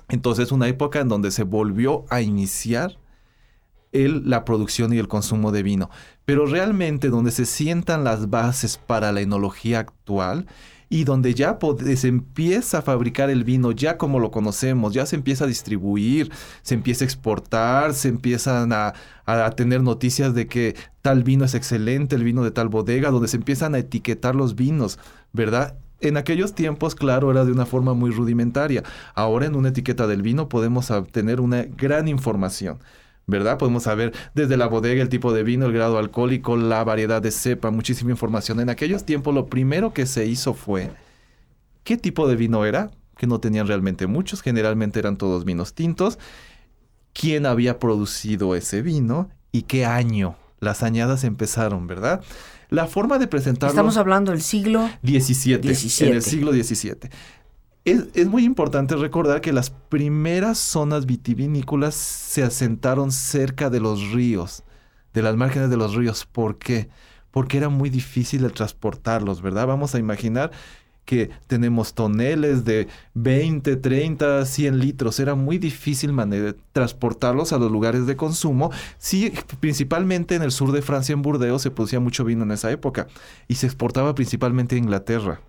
Entonces 0.08 0.52
una 0.52 0.68
época 0.68 1.00
en 1.00 1.08
donde 1.08 1.30
se 1.30 1.42
volvió 1.44 2.04
a 2.10 2.20
iniciar 2.20 2.98
el- 3.92 4.28
la 4.28 4.44
producción 4.44 4.92
y 4.92 4.98
el 4.98 5.08
consumo 5.08 5.52
de 5.52 5.62
vino. 5.62 5.90
Pero 6.24 6.46
realmente 6.46 7.08
donde 7.08 7.30
se 7.30 7.46
sientan 7.46 8.04
las 8.04 8.30
bases 8.30 8.78
para 8.78 9.12
la 9.12 9.20
enología 9.20 9.80
actual 9.80 10.46
y 10.88 11.04
donde 11.04 11.34
ya 11.34 11.58
se 11.96 12.08
empieza 12.08 12.78
a 12.78 12.82
fabricar 12.82 13.30
el 13.30 13.44
vino 13.44 13.72
ya 13.72 13.96
como 13.96 14.18
lo 14.18 14.30
conocemos, 14.30 14.92
ya 14.92 15.06
se 15.06 15.16
empieza 15.16 15.44
a 15.44 15.46
distribuir, 15.48 16.30
se 16.62 16.74
empieza 16.74 17.04
a 17.04 17.06
exportar, 17.06 17.94
se 17.94 18.08
empiezan 18.08 18.72
a, 18.74 18.92
a 19.24 19.50
tener 19.52 19.82
noticias 19.82 20.34
de 20.34 20.46
que 20.46 20.76
tal 21.00 21.22
vino 21.22 21.46
es 21.46 21.54
excelente, 21.54 22.14
el 22.16 22.24
vino 22.24 22.44
de 22.44 22.50
tal 22.50 22.68
bodega, 22.68 23.10
donde 23.10 23.28
se 23.28 23.38
empiezan 23.38 23.74
a 23.74 23.78
etiquetar 23.78 24.34
los 24.34 24.54
vinos, 24.54 24.98
¿verdad? 25.32 25.78
En 26.02 26.16
aquellos 26.16 26.54
tiempos, 26.54 26.94
claro, 26.94 27.30
era 27.30 27.44
de 27.44 27.52
una 27.52 27.64
forma 27.64 27.94
muy 27.94 28.10
rudimentaria. 28.10 28.82
Ahora 29.14 29.46
en 29.46 29.54
una 29.54 29.68
etiqueta 29.68 30.06
del 30.06 30.20
vino 30.20 30.48
podemos 30.48 30.90
obtener 30.90 31.40
una 31.40 31.62
gran 31.62 32.08
información. 32.08 32.78
¿Verdad? 33.24 33.56
Podemos 33.56 33.84
saber 33.84 34.12
desde 34.34 34.56
la 34.56 34.66
bodega 34.66 35.00
el 35.00 35.08
tipo 35.08 35.32
de 35.32 35.44
vino, 35.44 35.66
el 35.66 35.72
grado 35.72 35.96
alcohólico, 35.98 36.56
la 36.56 36.82
variedad 36.82 37.22
de 37.22 37.30
cepa, 37.30 37.70
muchísima 37.70 38.10
información. 38.10 38.58
En 38.58 38.68
aquellos 38.68 39.04
tiempos 39.04 39.32
lo 39.32 39.46
primero 39.46 39.94
que 39.94 40.06
se 40.06 40.26
hizo 40.26 40.54
fue 40.54 40.90
qué 41.84 41.96
tipo 41.96 42.26
de 42.26 42.34
vino 42.34 42.64
era, 42.64 42.90
que 43.16 43.28
no 43.28 43.38
tenían 43.38 43.68
realmente 43.68 44.08
muchos, 44.08 44.42
generalmente 44.42 44.98
eran 44.98 45.16
todos 45.16 45.44
vinos 45.44 45.72
tintos, 45.72 46.18
quién 47.12 47.46
había 47.46 47.78
producido 47.78 48.56
ese 48.56 48.82
vino 48.82 49.30
y 49.52 49.62
qué 49.62 49.86
año 49.86 50.34
las 50.58 50.82
añadas 50.82 51.22
empezaron, 51.22 51.86
¿verdad? 51.86 52.22
La 52.72 52.86
forma 52.86 53.18
de 53.18 53.26
presentarlo... 53.26 53.70
Estamos 53.70 53.98
hablando 53.98 54.32
del 54.32 54.40
siglo 54.40 54.88
17, 55.02 55.56
en 55.56 55.60
17. 55.60 56.12
el 56.16 56.22
siglo 56.22 56.52
XVII. 56.52 57.10
Es, 57.84 58.04
es 58.14 58.26
muy 58.26 58.44
importante 58.44 58.96
recordar 58.96 59.42
que 59.42 59.52
las 59.52 59.68
primeras 59.68 60.56
zonas 60.56 61.04
vitivinícolas 61.04 61.94
se 61.94 62.42
asentaron 62.42 63.12
cerca 63.12 63.68
de 63.68 63.80
los 63.80 64.12
ríos, 64.12 64.62
de 65.12 65.20
las 65.20 65.36
márgenes 65.36 65.68
de 65.68 65.76
los 65.76 65.94
ríos. 65.94 66.24
¿Por 66.24 66.56
qué? 66.56 66.88
Porque 67.30 67.58
era 67.58 67.68
muy 67.68 67.90
difícil 67.90 68.42
el 68.42 68.52
transportarlos, 68.52 69.42
¿verdad? 69.42 69.66
Vamos 69.66 69.94
a 69.94 69.98
imaginar 69.98 70.50
que 71.04 71.30
tenemos 71.46 71.94
toneles 71.94 72.64
de 72.64 72.88
20, 73.14 73.76
30, 73.76 74.46
100 74.46 74.78
litros. 74.78 75.20
Era 75.20 75.34
muy 75.34 75.58
difícil 75.58 76.12
transportarlos 76.72 77.52
a 77.52 77.58
los 77.58 77.70
lugares 77.70 78.06
de 78.06 78.16
consumo. 78.16 78.70
Sí, 78.98 79.32
principalmente 79.60 80.34
en 80.34 80.42
el 80.42 80.52
sur 80.52 80.72
de 80.72 80.82
Francia, 80.82 81.12
en 81.12 81.22
Burdeos, 81.22 81.62
se 81.62 81.70
producía 81.70 82.00
mucho 82.00 82.24
vino 82.24 82.44
en 82.44 82.52
esa 82.52 82.70
época 82.70 83.08
y 83.48 83.56
se 83.56 83.66
exportaba 83.66 84.14
principalmente 84.14 84.76
a 84.76 84.78
Inglaterra. 84.78 85.40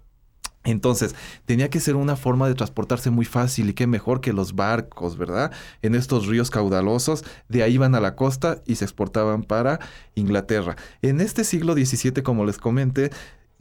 Entonces, 0.65 1.13
tenía 1.45 1.69
que 1.69 1.81
ser 1.81 1.95
una 1.95 2.15
forma 2.15 2.47
de 2.47 2.55
transportarse 2.55 3.09
muy 3.09 3.25
fácil 3.25 3.69
y 3.69 3.73
qué 3.73 3.85
mejor 3.85 4.21
que 4.21 4.31
los 4.31 4.55
barcos, 4.55 5.17
¿verdad? 5.17 5.51
En 5.81 5.93
estos 5.93 6.27
ríos 6.27 6.49
caudalosos, 6.49 7.25
de 7.49 7.63
ahí 7.63 7.73
iban 7.73 7.95
a 7.95 7.99
la 7.99 8.15
costa 8.15 8.61
y 8.65 8.75
se 8.75 8.85
exportaban 8.85 9.43
para 9.43 9.79
Inglaterra. 10.15 10.77
En 11.01 11.19
este 11.19 11.43
siglo 11.43 11.73
XVII, 11.73 12.23
como 12.23 12.45
les 12.45 12.57
comenté, 12.59 13.11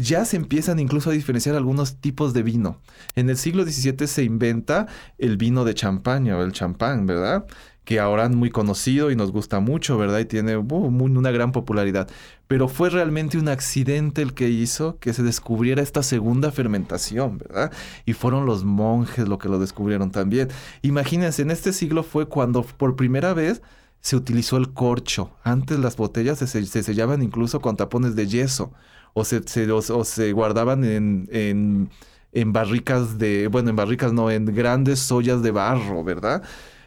ya 0.03 0.25
se 0.25 0.37
empiezan 0.37 0.79
incluso 0.79 1.11
a 1.11 1.13
diferenciar 1.13 1.55
algunos 1.55 1.97
tipos 1.97 2.35
de 2.35 2.43
vino. 2.43 2.81
En 3.15 3.31
el 3.31 3.37
siglo 3.37 3.65
XVII 3.65 4.07
se 4.07 4.25
inventa 4.25 4.87
el 5.19 5.37
vino 5.37 5.65
de 5.65 5.75
champaña 5.75 6.37
o 6.37 6.43
el 6.43 6.53
champán, 6.53 7.07
¿verdad? 7.07 7.47
Que 7.85 7.99
ahora 7.99 8.25
es 8.25 8.31
muy 8.31 8.51
conocido 8.51 9.11
y 9.11 9.17
nos 9.17 9.33
gusta 9.33 9.61
mucho, 9.61 9.99
¿verdad? 9.99 10.21
Y 10.21 10.25
tiene 10.25 10.57
uh, 10.57 10.63
una 10.63 11.31
gran 11.31 11.53
popularidad. 11.53 12.09
Pero 12.49 12.69
fue 12.69 12.91
realmente 12.91 13.39
un 13.39 13.49
accidente 13.49 14.23
el 14.23 14.35
que 14.35 14.49
hizo 14.49 14.99
que 14.99 15.13
se 15.13 15.23
descubriera 15.23 15.83
esta 15.83 16.03
segunda 16.03 16.53
fermentación, 16.53 17.39
¿verdad? 17.39 17.73
Y 18.05 18.13
fueron 18.13 18.47
los 18.47 18.65
monjes 18.65 19.29
lo 19.29 19.39
que 19.39 19.49
lo 19.49 19.59
descubrieron 19.59 20.11
también. 20.11 20.49
Imagínense, 20.83 21.43
en 21.43 21.51
este 21.51 21.73
siglo 21.73 22.03
fue 22.03 22.27
cuando 22.27 22.63
por 22.63 22.97
primera 22.97 23.35
vez 23.35 23.63
se 24.01 24.17
utilizó 24.17 24.57
el 24.57 24.73
corcho. 24.73 25.31
Antes 25.45 25.79
las 25.79 25.97
botellas 25.97 26.39
se 26.39 26.83
sellaban 26.83 27.23
incluso 27.23 27.61
con 27.61 27.77
tapones 27.77 28.17
de 28.17 28.27
yeso 28.27 28.73
o 29.15 29.25
se, 29.25 30.33
guardaban 30.33 30.85
en, 30.85 31.29
en, 31.31 31.91
en 32.33 32.53
barricas 32.53 33.19
de, 33.19 33.49
bueno, 33.49 33.71
en 33.71 33.77
barricas 33.77 34.13
no, 34.13 34.31
en 34.31 34.47
grandes 34.47 35.11
ollas 35.13 35.43
de 35.43 35.51
barro, 35.51 36.03
¿verdad? 36.05 36.43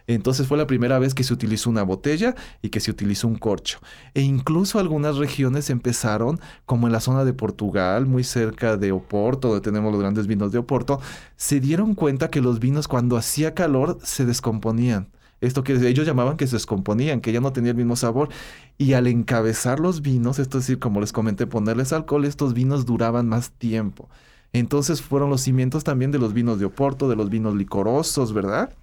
Entonces 0.07 0.47
fue 0.47 0.57
la 0.57 0.67
primera 0.67 0.99
vez 0.99 1.15
que 1.15 1.23
se 1.23 1.33
utilizó 1.33 1.69
una 1.69 1.83
botella 1.83 2.35
y 2.61 2.69
que 2.69 2.79
se 2.79 2.91
utilizó 2.91 3.27
un 3.27 3.37
corcho. 3.37 3.79
E 4.13 4.21
incluso 4.21 4.77
algunas 4.79 5.17
regiones 5.17 5.69
empezaron, 5.69 6.39
como 6.65 6.87
en 6.87 6.93
la 6.93 6.99
zona 6.99 7.25
de 7.25 7.33
Portugal, 7.33 8.05
muy 8.05 8.23
cerca 8.23 8.77
de 8.77 8.91
Oporto, 8.91 9.49
donde 9.49 9.63
tenemos 9.63 9.91
los 9.91 10.01
grandes 10.01 10.27
vinos 10.27 10.51
de 10.51 10.59
Oporto, 10.59 10.99
se 11.37 11.59
dieron 11.59 11.95
cuenta 11.95 12.29
que 12.29 12.41
los 12.41 12.59
vinos 12.59 12.87
cuando 12.87 13.17
hacía 13.17 13.55
calor 13.55 13.97
se 14.03 14.25
descomponían. 14.25 15.09
Esto 15.41 15.63
que 15.63 15.73
ellos 15.73 16.05
llamaban 16.05 16.37
que 16.37 16.47
se 16.47 16.55
descomponían, 16.55 17.21
que 17.21 17.31
ya 17.31 17.41
no 17.41 17.53
tenía 17.53 17.71
el 17.71 17.77
mismo 17.77 17.95
sabor. 17.95 18.29
Y 18.77 18.93
al 18.93 19.07
encabezar 19.07 19.79
los 19.79 20.01
vinos, 20.01 20.39
esto 20.39 20.57
es 20.57 20.65
decir, 20.65 20.79
como 20.79 21.01
les 21.01 21.11
comenté, 21.11 21.47
ponerles 21.47 21.93
alcohol, 21.93 22.25
estos 22.25 22.53
vinos 22.53 22.85
duraban 22.85 23.27
más 23.27 23.51
tiempo. 23.51 24.09
Entonces 24.53 25.01
fueron 25.01 25.29
los 25.29 25.41
cimientos 25.41 25.83
también 25.83 26.11
de 26.11 26.19
los 26.19 26.33
vinos 26.33 26.59
de 26.59 26.65
Oporto, 26.65 27.09
de 27.09 27.15
los 27.15 27.29
vinos 27.29 27.55
licorosos, 27.55 28.33
¿verdad? 28.33 28.73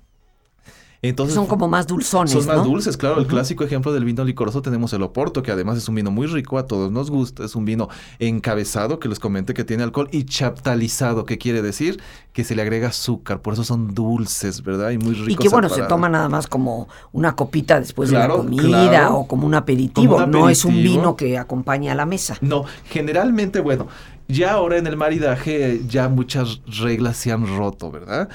Entonces, 1.04 1.34
son 1.34 1.46
como 1.46 1.66
más 1.66 1.88
dulzones. 1.88 2.30
Son 2.30 2.46
más 2.46 2.58
¿no? 2.58 2.64
dulces, 2.64 2.96
claro. 2.96 3.18
El 3.18 3.26
clásico 3.26 3.64
ejemplo 3.64 3.92
del 3.92 4.04
vino 4.04 4.24
licoroso 4.24 4.62
tenemos 4.62 4.92
el 4.92 5.02
Oporto, 5.02 5.42
que 5.42 5.50
además 5.50 5.76
es 5.76 5.88
un 5.88 5.96
vino 5.96 6.12
muy 6.12 6.28
rico, 6.28 6.58
a 6.58 6.68
todos 6.68 6.92
nos 6.92 7.10
gusta. 7.10 7.44
Es 7.44 7.56
un 7.56 7.64
vino 7.64 7.88
encabezado, 8.20 9.00
que 9.00 9.08
les 9.08 9.18
comenté 9.18 9.52
que 9.52 9.64
tiene 9.64 9.82
alcohol, 9.82 10.08
y 10.12 10.24
chaptalizado, 10.24 11.24
que 11.24 11.38
quiere 11.38 11.60
decir 11.60 12.00
que 12.32 12.44
se 12.44 12.54
le 12.54 12.62
agrega 12.62 12.88
azúcar. 12.88 13.42
Por 13.42 13.54
eso 13.54 13.64
son 13.64 13.94
dulces, 13.94 14.62
¿verdad? 14.62 14.90
Y 14.90 14.98
muy 14.98 15.14
ricos. 15.14 15.32
Y 15.32 15.36
que 15.36 15.48
bueno, 15.48 15.68
se 15.68 15.82
toma 15.82 16.08
nada 16.08 16.28
más 16.28 16.46
como 16.46 16.86
una 17.10 17.34
copita 17.34 17.80
después 17.80 18.10
de 18.10 18.18
la 18.18 18.28
comida 18.28 18.88
claro. 18.88 19.16
o 19.16 19.26
como 19.26 19.44
un 19.44 19.54
aperitivo. 19.54 20.14
Como 20.14 20.24
un 20.24 20.30
No 20.30 20.48
es 20.48 20.64
un 20.64 20.70
aperitivo. 20.70 20.94
vino 20.98 21.16
que 21.16 21.36
acompaña 21.36 21.92
a 21.92 21.94
la 21.96 22.06
mesa. 22.06 22.38
No, 22.40 22.64
generalmente, 22.88 23.58
bueno, 23.58 23.88
ya 24.28 24.52
ahora 24.52 24.78
en 24.78 24.86
el 24.86 24.96
maridaje 24.96 25.82
ya 25.88 26.08
muchas 26.08 26.60
reglas 26.80 27.16
se 27.16 27.32
han 27.32 27.56
roto, 27.56 27.90
¿verdad? 27.90 28.28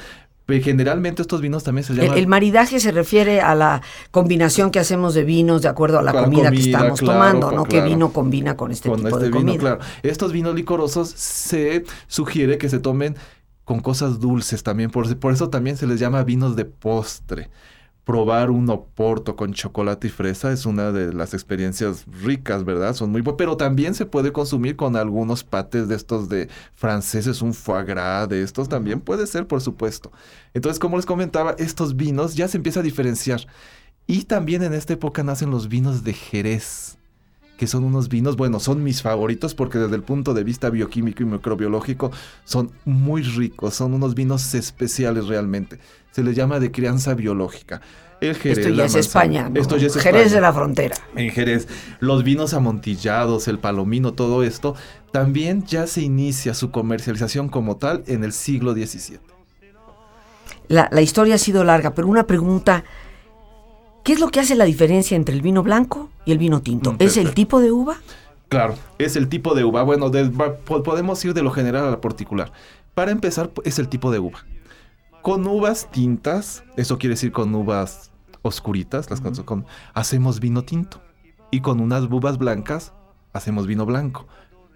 Pero 0.48 0.64
generalmente 0.64 1.22
estos 1.22 1.42
vinos 1.42 1.66
también 1.66 1.84
se 1.84 1.94
llaman... 1.94 2.18
el 2.18 2.26
maridaje 2.26 2.80
se 2.80 2.92
refiere 2.92 3.42
a 3.42 3.54
la 3.54 3.82
combinación 4.12 4.72
que 4.72 4.80
hacemos 4.80 5.14
de 5.14 5.26
vinos 5.26 5.62
de 5.62 5.68
acuerdo 5.68 6.00
a 6.00 6.02
la 6.02 6.14
comida, 6.14 6.50
que 6.50 6.58
estamos 6.58 7.02
claro, 7.02 7.20
tomando, 7.20 7.52
¿no? 7.52 7.66
¿Qué 7.66 7.78
claro. 7.78 7.90
vino 7.90 8.14
combina 8.14 8.56
con 8.56 8.72
este 8.72 8.88
con 8.88 9.04
tipo 9.04 9.10
este 9.10 9.26
de 9.26 9.30
vino, 9.30 9.40
comida? 9.42 9.60
claro. 9.60 9.80
Estos 10.04 10.32
vinos 10.32 10.56
licorosos 10.56 11.10
se 11.10 11.84
sugiere 12.08 12.58
que 12.58 12.70
se 12.70 12.80
tomen 12.80 13.18
con 13.66 13.82
cosas 13.82 14.22
dulces 14.22 14.64
también, 14.64 14.90
por, 14.90 15.14
por 15.18 15.34
eso 15.34 15.50
también 15.50 15.76
se 15.76 15.86
les 15.86 16.00
llama 16.00 16.24
vinos 16.24 16.56
de 16.56 16.64
postre. 16.64 17.50
Probar 18.08 18.52
un 18.52 18.70
oporto 18.70 19.36
con 19.36 19.52
chocolate 19.52 20.08
y 20.08 20.10
fresa 20.10 20.54
es 20.54 20.66
una 20.66 20.94
de 20.94 21.14
las 21.14 21.34
experiencias 21.34 22.06
ricas, 22.24 22.64
¿verdad? 22.64 22.94
Son 22.94 23.12
muy 23.12 23.20
buenas, 23.20 23.38
pero 23.38 23.58
también 23.58 23.94
se 23.96 24.06
puede 24.06 24.32
consumir 24.32 24.78
con 24.78 24.96
algunos 24.96 25.44
pates 25.44 25.90
de 25.90 25.96
estos 25.96 26.30
de 26.30 26.48
franceses, 26.74 27.42
un 27.42 27.54
foie 27.54 27.84
gras 27.84 28.30
de 28.30 28.44
estos 28.44 28.70
también 28.70 29.02
puede 29.02 29.28
ser, 29.28 29.46
por 29.46 29.60
supuesto. 29.60 30.14
Entonces, 30.54 30.80
como 30.80 30.96
les 30.96 31.06
comentaba, 31.06 31.54
estos 31.58 31.98
vinos 31.98 32.36
ya 32.36 32.48
se 32.48 32.56
empieza 32.56 32.80
a 32.80 32.84
diferenciar. 32.84 33.46
Y 34.08 34.24
también 34.24 34.64
en 34.64 34.72
esta 34.72 34.94
época 34.94 35.22
nacen 35.22 35.52
los 35.52 35.68
vinos 35.68 36.06
de 36.06 36.14
Jerez 36.14 36.98
que 37.58 37.68
son 37.68 37.84
unos 37.84 38.08
vinos, 38.08 38.38
bueno, 38.38 38.60
son 38.60 38.84
mis 38.84 39.02
favoritos 39.02 39.56
porque 39.56 39.80
desde 39.80 39.96
el 39.96 40.04
punto 40.04 40.34
de 40.34 40.44
vista 40.44 40.70
bioquímico 40.70 41.24
y 41.24 41.26
microbiológico 41.26 42.12
son 42.46 42.72
muy 42.86 43.24
ricos, 43.24 43.74
son 43.74 43.94
unos 43.94 44.16
vinos 44.16 44.54
especiales 44.54 45.28
realmente. 45.28 45.80
Se 46.12 46.24
les 46.24 46.36
llama 46.36 46.60
de 46.60 46.72
crianza 46.72 47.14
biológica. 47.16 47.82
El 48.20 48.36
Jerez, 48.36 48.58
Esto 48.60 48.70
ya 48.74 48.86
es. 48.86 48.96
España, 48.96 49.50
¿no? 49.50 49.60
Esto 49.62 49.78
ya 49.78 49.88
es 49.88 49.94
Jerez 49.96 50.28
España. 50.28 50.36
de 50.36 50.42
la 50.42 50.54
frontera. 50.54 50.96
En 51.16 51.30
Jerez, 51.30 51.68
los 52.00 52.24
vinos 52.24 52.54
amontillados, 52.54 53.48
el 53.48 53.60
palomino, 53.60 54.14
todo 54.14 54.44
esto, 54.44 54.76
también 55.12 55.66
ya 55.66 55.86
se 55.86 56.02
inicia 56.02 56.54
su 56.54 56.72
comercialización 56.72 57.50
como 57.50 57.78
tal 57.78 58.04
en 58.08 58.24
el 58.24 58.34
siglo 58.34 58.74
XVII. 58.74 59.20
La, 60.68 60.90
la 60.92 61.02
historia 61.02 61.36
ha 61.36 61.38
sido 61.38 61.64
larga, 61.64 61.94
pero 61.94 62.08
una 62.08 62.26
pregunta. 62.26 62.84
¿Qué 64.08 64.14
es 64.14 64.22
lo 64.22 64.30
que 64.30 64.40
hace 64.40 64.56
la 64.56 64.64
diferencia 64.64 65.18
entre 65.18 65.36
el 65.36 65.42
vino 65.42 65.64
blanco 65.64 66.10
y 66.24 66.32
el 66.32 66.38
vino 66.38 66.62
tinto? 66.62 66.94
Mm, 66.94 66.96
¿Es 67.00 67.18
el 67.18 67.24
perfecto. 67.26 67.34
tipo 67.36 67.60
de 67.60 67.74
uva? 67.74 67.98
Claro, 68.48 68.76
es 69.00 69.18
el 69.18 69.28
tipo 69.28 69.54
de 69.54 69.66
uva. 69.66 69.84
Bueno, 69.84 70.10
de- 70.10 70.30
podemos 70.30 71.26
ir 71.26 71.34
de 71.34 71.44
lo 71.44 71.52
general 71.52 71.84
a 71.88 71.92
lo 71.92 72.00
particular. 72.00 72.54
Para 72.94 73.12
empezar, 73.12 73.52
es 73.66 73.80
el 73.80 73.90
tipo 73.90 74.10
de 74.10 74.20
uva. 74.20 74.46
Con 75.22 75.46
uvas 75.46 75.92
tintas, 75.92 76.64
eso 76.78 76.98
quiere 76.98 77.16
decir 77.16 77.34
con 77.34 77.54
uvas 77.54 78.12
oscuritas, 78.44 79.10
las 79.10 79.20
con- 79.20 79.36
con- 79.44 79.66
hacemos 79.94 80.40
vino 80.40 80.64
tinto. 80.64 81.02
Y 81.52 81.60
con 81.60 81.82
unas 81.82 82.04
uvas 82.04 82.38
blancas, 82.38 82.94
hacemos 83.34 83.68
vino 83.68 83.86
blanco. 83.86 84.26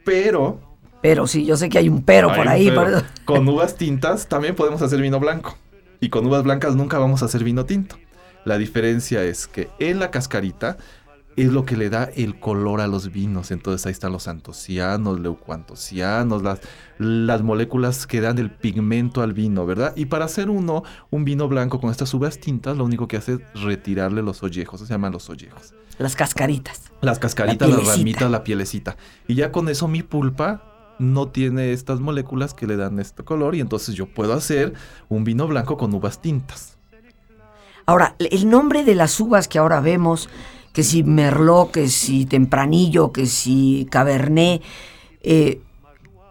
Pero, 0.03 0.59
Pero 1.01 1.25
sí, 1.25 1.45
yo 1.45 1.55
sé 1.55 1.69
que 1.69 1.77
hay 1.77 1.87
un 1.87 2.03
pero 2.03 2.31
hay 2.31 2.37
por 2.37 2.47
ahí. 2.49 2.65
pero, 2.67 2.81
por 2.81 2.89
eso- 2.91 3.05
con 3.23 3.47
uvas 3.47 3.77
tintas 3.77 4.27
también 4.27 4.55
podemos 4.55 4.81
hacer 4.81 4.99
vino 4.99 5.21
blanco. 5.21 5.55
Y 6.01 6.09
con 6.09 6.25
uvas 6.25 6.43
blancas 6.43 6.75
nunca 6.75 6.99
vamos 6.99 7.21
a 7.21 7.27
hacer 7.27 7.45
vino 7.45 7.63
tinto. 7.63 7.95
La 8.45 8.57
diferencia 8.57 9.23
es 9.23 9.47
que 9.47 9.69
en 9.79 9.99
la 9.99 10.11
cascarita 10.11 10.77
es 11.35 11.51
lo 11.51 11.65
que 11.65 11.77
le 11.77 11.89
da 11.89 12.09
el 12.15 12.39
color 12.39 12.81
a 12.81 12.87
los 12.87 13.11
vinos. 13.11 13.51
Entonces 13.51 13.85
ahí 13.85 13.91
están 13.91 14.11
los 14.11 14.27
antocianos, 14.27 15.19
leucoantocianos, 15.19 16.43
las, 16.43 16.59
las 16.97 17.41
moléculas 17.41 18.05
que 18.07 18.21
dan 18.21 18.37
el 18.37 18.51
pigmento 18.51 19.21
al 19.21 19.33
vino, 19.33 19.65
¿verdad? 19.65 19.93
Y 19.95 20.05
para 20.05 20.25
hacer 20.25 20.49
uno, 20.49 20.83
un 21.09 21.23
vino 21.23 21.47
blanco 21.47 21.79
con 21.79 21.89
estas 21.89 22.13
uvas 22.13 22.39
tintas, 22.39 22.77
lo 22.77 22.85
único 22.85 23.07
que 23.07 23.17
hace 23.17 23.33
es 23.33 23.61
retirarle 23.61 24.21
los 24.21 24.43
ollejos, 24.43 24.81
se 24.81 24.87
llaman 24.87 25.13
los 25.13 25.29
ollejos. 25.29 25.73
Las 25.97 26.15
cascaritas. 26.15 26.91
Las 27.01 27.19
cascaritas, 27.19 27.69
La 27.69 27.77
las 27.77 27.87
ramitas, 27.87 28.29
la 28.29 28.43
pielecita. 28.43 28.97
Y 29.27 29.35
ya 29.35 29.51
con 29.51 29.69
eso 29.69 29.87
mi 29.87 30.03
pulpa 30.03 30.63
no 30.99 31.29
tiene 31.29 31.73
estas 31.73 31.99
moléculas 31.99 32.53
que 32.53 32.67
le 32.67 32.77
dan 32.77 32.99
este 32.99 33.23
color 33.23 33.55
y 33.55 33.59
entonces 33.59 33.95
yo 33.95 34.05
puedo 34.05 34.33
hacer 34.33 34.73
un 35.09 35.23
vino 35.23 35.47
blanco 35.47 35.77
con 35.77 35.93
uvas 35.93 36.21
tintas. 36.21 36.70
Ahora, 37.85 38.15
el 38.19 38.49
nombre 38.49 38.83
de 38.83 38.95
las 38.95 39.19
uvas 39.19 39.47
que 39.47 39.59
ahora 39.59 39.81
vemos, 39.81 40.29
que 40.73 40.83
si 40.83 41.03
Merlot, 41.03 41.71
que 41.71 41.87
si 41.87 42.25
Tempranillo, 42.25 43.11
que 43.11 43.25
si 43.25 43.87
Cabernet, 43.89 44.61
eh, 45.21 45.61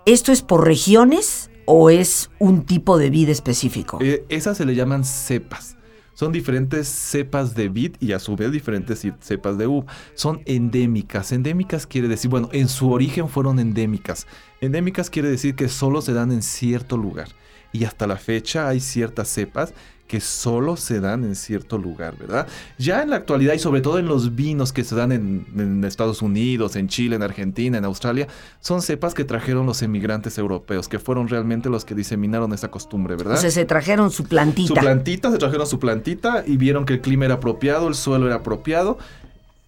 ¿esto 0.07 0.33
es 0.33 0.43
por 0.43 0.65
regiones 0.65 1.51
o 1.67 1.91
es 1.91 2.31
un 2.39 2.65
tipo 2.65 2.99
de 2.99 3.11
vid 3.11 3.29
específico? 3.29 3.99
Eh, 4.01 4.25
esas 4.29 4.57
se 4.57 4.65
le 4.65 4.75
llaman 4.75 5.05
cepas. 5.05 5.77
Son 6.15 6.33
diferentes 6.33 6.87
cepas 6.87 7.55
de 7.55 7.71
vid 7.71 7.97
y 7.99 8.13
a 8.13 8.19
su 8.19 8.37
vez 8.37 8.53
diferentes 8.53 9.07
cepas 9.21 9.57
de 9.57 9.67
uva. 9.67 9.91
Son 10.15 10.43
endémicas. 10.45 11.33
Endémicas 11.33 11.87
quiere 11.87 12.09
decir, 12.09 12.31
bueno, 12.31 12.51
en 12.53 12.69
su 12.69 12.93
origen 12.93 13.27
fueron 13.29 13.59
endémicas. 13.59 14.27
Endémicas 14.61 15.09
quiere 15.09 15.31
decir 15.31 15.55
que 15.55 15.71
solo 15.71 16.03
se 16.03 16.13
dan 16.13 16.31
en 16.31 16.43
cierto 16.43 16.99
lugar. 16.99 17.29
Y 17.73 17.85
hasta 17.85 18.07
la 18.07 18.17
fecha 18.17 18.69
hay 18.69 18.81
ciertas 18.81 19.29
cepas 19.29 19.73
que 20.11 20.21
solo 20.21 20.77
se 20.77 20.99
dan 20.99 21.23
en 21.23 21.37
cierto 21.37 21.79
lugar, 21.79 22.17
¿verdad? 22.19 22.49
Ya 22.79 23.01
en 23.01 23.11
la 23.11 23.17
actualidad 23.17 23.55
y 23.55 23.61
sobre 23.61 23.81
todo 23.81 24.01
en 24.01 24.07
los 24.07 24.35
vinos 24.35 24.73
que 24.73 24.83
se 24.83 24.97
dan 24.97 25.13
en, 25.13 25.47
en 25.57 25.85
Estados 25.85 26.21
Unidos, 26.21 26.75
en 26.75 26.89
Chile, 26.89 27.15
en 27.15 27.23
Argentina, 27.23 27.79
en 27.79 27.85
Australia, 27.85 28.27
son 28.59 28.83
cepas 28.83 29.15
que 29.15 29.25
trajeron 29.25 29.67
los 29.67 29.83
emigrantes 29.83 30.37
europeos, 30.37 30.89
que 30.89 30.99
fueron 30.99 31.29
realmente 31.29 31.71
los 31.71 31.85
que 31.85 31.95
diseminaron 31.95 32.53
esa 32.53 32.73
costumbre, 32.73 33.15
¿verdad? 33.15 33.35
O 33.35 33.41
sea, 33.41 33.53
se 33.53 33.65
trajeron 33.65 34.11
su 34.11 34.25
Su 34.25 34.29
plantita. 34.29 34.81
plantita, 34.81 35.31
se 35.31 35.39
trajeron 35.39 35.69
su 35.69 35.79
plantita 35.79 36.43
y 36.45 36.57
vieron 36.57 36.87
que 36.87 36.95
el 36.95 37.01
clima 37.03 37.27
era 37.27 37.35
apropiado, 37.35 37.87
el 37.87 37.95
suelo 37.95 38.27
era 38.27 38.35
apropiado. 38.37 38.99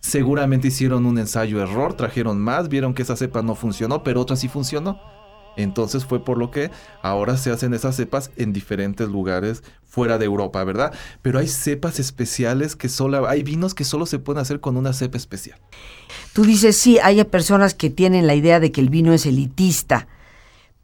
Seguramente 0.00 0.66
hicieron 0.66 1.06
un 1.06 1.18
ensayo 1.18 1.62
error, 1.62 1.94
trajeron 1.94 2.40
más, 2.40 2.68
vieron 2.68 2.94
que 2.94 3.02
esa 3.02 3.14
cepa 3.14 3.42
no 3.42 3.54
funcionó, 3.54 4.02
pero 4.02 4.20
otra 4.20 4.34
sí 4.34 4.48
funcionó. 4.48 5.00
Entonces 5.56 6.04
fue 6.04 6.24
por 6.24 6.38
lo 6.38 6.50
que 6.50 6.70
ahora 7.02 7.36
se 7.36 7.50
hacen 7.50 7.74
esas 7.74 7.96
cepas 7.96 8.30
en 8.36 8.52
diferentes 8.52 9.08
lugares 9.08 9.62
fuera 9.84 10.16
de 10.16 10.24
Europa, 10.24 10.64
¿verdad? 10.64 10.94
Pero 11.20 11.38
hay 11.38 11.48
cepas 11.48 12.00
especiales 12.00 12.76
que 12.76 12.88
solo, 12.88 13.28
hay 13.28 13.42
vinos 13.42 13.74
que 13.74 13.84
solo 13.84 14.06
se 14.06 14.18
pueden 14.18 14.40
hacer 14.40 14.60
con 14.60 14.76
una 14.76 14.92
cepa 14.94 15.18
especial. 15.18 15.58
Tú 16.32 16.44
dices, 16.44 16.76
sí, 16.78 16.98
hay 16.98 17.22
personas 17.24 17.74
que 17.74 17.90
tienen 17.90 18.26
la 18.26 18.34
idea 18.34 18.58
de 18.58 18.72
que 18.72 18.80
el 18.80 18.88
vino 18.88 19.12
es 19.12 19.26
elitista, 19.26 20.08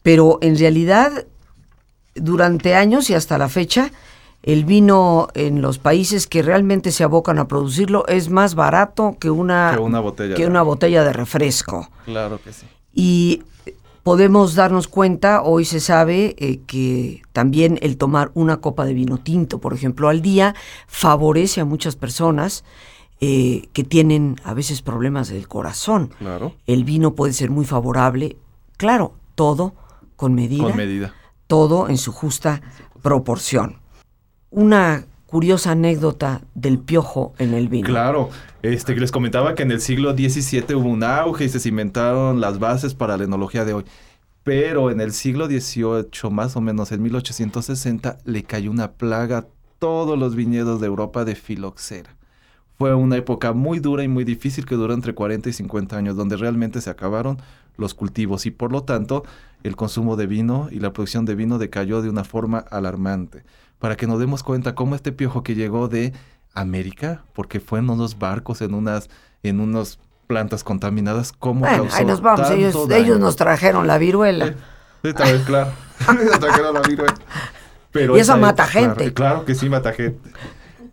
pero 0.02 0.38
en 0.42 0.58
realidad, 0.58 1.26
durante 2.14 2.74
años 2.74 3.08
y 3.08 3.14
hasta 3.14 3.38
la 3.38 3.48
fecha, 3.48 3.90
el 4.42 4.64
vino 4.64 5.28
en 5.34 5.62
los 5.62 5.78
países 5.78 6.26
que 6.26 6.42
realmente 6.42 6.92
se 6.92 7.02
abocan 7.02 7.38
a 7.38 7.48
producirlo 7.48 8.06
es 8.06 8.28
más 8.30 8.54
barato 8.54 9.16
que 9.18 9.30
una, 9.30 9.72
Que 9.74 9.80
una 9.80 10.00
botella 10.00 10.34
que 10.34 10.42
de 10.42 10.48
una 10.48 10.62
botella 10.62 11.02
de 11.04 11.12
refresco. 11.12 11.88
Claro 12.04 12.40
que 12.42 12.52
sí. 12.52 12.66
Y 12.94 13.42
podemos 14.08 14.54
darnos 14.54 14.88
cuenta, 14.88 15.42
hoy 15.42 15.66
se 15.66 15.80
sabe 15.80 16.34
eh, 16.38 16.60
que 16.66 17.20
también 17.34 17.78
el 17.82 17.98
tomar 17.98 18.30
una 18.32 18.56
copa 18.56 18.86
de 18.86 18.94
vino 18.94 19.18
tinto, 19.18 19.58
por 19.58 19.74
ejemplo, 19.74 20.08
al 20.08 20.22
día, 20.22 20.54
favorece 20.86 21.60
a 21.60 21.66
muchas 21.66 21.94
personas 21.94 22.64
eh, 23.20 23.68
que 23.74 23.84
tienen 23.84 24.36
a 24.44 24.54
veces 24.54 24.80
problemas 24.80 25.28
del 25.28 25.46
corazón. 25.46 26.14
Claro. 26.18 26.54
El 26.66 26.84
vino 26.84 27.14
puede 27.14 27.34
ser 27.34 27.50
muy 27.50 27.66
favorable, 27.66 28.38
claro, 28.78 29.12
todo 29.34 29.74
con 30.16 30.32
medida, 30.32 30.64
Con 30.64 30.76
medida. 30.78 31.12
todo 31.46 31.90
en 31.90 31.98
su 31.98 32.10
justa 32.10 32.62
proporción. 33.02 33.76
Una 34.48 35.04
curiosa 35.28 35.72
anécdota 35.72 36.40
del 36.54 36.78
piojo 36.78 37.34
en 37.38 37.52
el 37.52 37.68
vino. 37.68 37.86
Claro, 37.86 38.30
este 38.62 38.96
les 38.96 39.12
comentaba 39.12 39.54
que 39.54 39.62
en 39.62 39.70
el 39.70 39.82
siglo 39.82 40.12
XVII 40.12 40.74
hubo 40.74 40.88
un 40.88 41.04
auge 41.04 41.44
y 41.44 41.48
se 41.50 41.60
cimentaron 41.60 42.40
las 42.40 42.58
bases 42.58 42.94
para 42.94 43.18
la 43.18 43.24
enología 43.24 43.66
de 43.66 43.74
hoy. 43.74 43.84
Pero 44.42 44.90
en 44.90 45.02
el 45.02 45.12
siglo 45.12 45.46
XVIII, 45.46 46.30
más 46.30 46.56
o 46.56 46.62
menos 46.62 46.92
en 46.92 47.02
1860, 47.02 48.16
le 48.24 48.42
cayó 48.42 48.70
una 48.70 48.92
plaga 48.92 49.38
a 49.38 49.46
todos 49.78 50.18
los 50.18 50.34
viñedos 50.34 50.80
de 50.80 50.86
Europa 50.86 51.26
de 51.26 51.34
filoxera. 51.34 52.16
Fue 52.78 52.94
una 52.94 53.16
época 53.16 53.52
muy 53.52 53.80
dura 53.80 54.04
y 54.04 54.08
muy 54.08 54.24
difícil 54.24 54.64
que 54.64 54.76
duró 54.76 54.94
entre 54.94 55.12
40 55.12 55.50
y 55.50 55.52
50 55.52 55.94
años, 55.94 56.16
donde 56.16 56.38
realmente 56.38 56.80
se 56.80 56.88
acabaron 56.88 57.36
los 57.76 57.92
cultivos 57.92 58.46
y 58.46 58.50
por 58.50 58.72
lo 58.72 58.84
tanto 58.84 59.24
el 59.62 59.76
consumo 59.76 60.16
de 60.16 60.26
vino 60.26 60.68
y 60.70 60.80
la 60.80 60.94
producción 60.94 61.26
de 61.26 61.34
vino 61.34 61.58
decayó 61.58 62.00
de 62.00 62.08
una 62.08 62.24
forma 62.24 62.58
alarmante. 62.58 63.44
Para 63.78 63.96
que 63.96 64.06
nos 64.06 64.18
demos 64.18 64.42
cuenta 64.42 64.74
cómo 64.74 64.94
este 64.94 65.12
piojo 65.12 65.42
que 65.42 65.54
llegó 65.54 65.88
de 65.88 66.12
América, 66.54 67.24
porque 67.32 67.60
fue 67.60 67.78
en 67.78 67.90
unos 67.90 68.18
barcos, 68.18 68.60
en 68.62 68.74
unas, 68.74 69.08
en 69.42 69.60
unas 69.60 69.98
plantas 70.26 70.64
contaminadas, 70.64 71.32
cómo 71.32 71.60
Bueno, 71.60 71.84
causó 71.84 71.96
ahí 71.96 72.04
nos 72.04 72.20
vamos, 72.20 72.40
tanto 72.48 72.54
ellos, 72.56 72.88
daño. 72.88 73.04
ellos 73.04 73.20
nos 73.20 73.36
trajeron 73.36 73.86
la 73.86 73.98
viruela. 73.98 74.46
Sí, 75.02 75.10
sí, 75.16 75.32
vez, 75.32 75.42
claro. 75.44 75.70
Nos 76.08 76.40
trajeron 76.40 76.74
la 76.74 76.80
viruela. 76.82 77.14
Pero 77.92 78.16
Y 78.16 78.20
eso 78.20 78.36
mata 78.36 78.64
es- 78.64 78.70
claro, 78.70 78.94
gente. 78.96 79.14
Claro, 79.14 79.44
que 79.44 79.54
sí 79.54 79.68
mata 79.68 79.92
gente. 79.92 80.18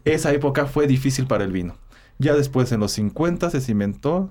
esa 0.05 0.31
época 0.31 0.65
fue 0.67 0.87
difícil 0.87 1.25
para 1.27 1.43
el 1.43 1.51
vino. 1.51 1.75
Ya 2.19 2.33
después, 2.33 2.71
en 2.71 2.79
los 2.79 2.91
50, 2.93 3.49
se 3.49 3.59
cimentó 3.59 4.29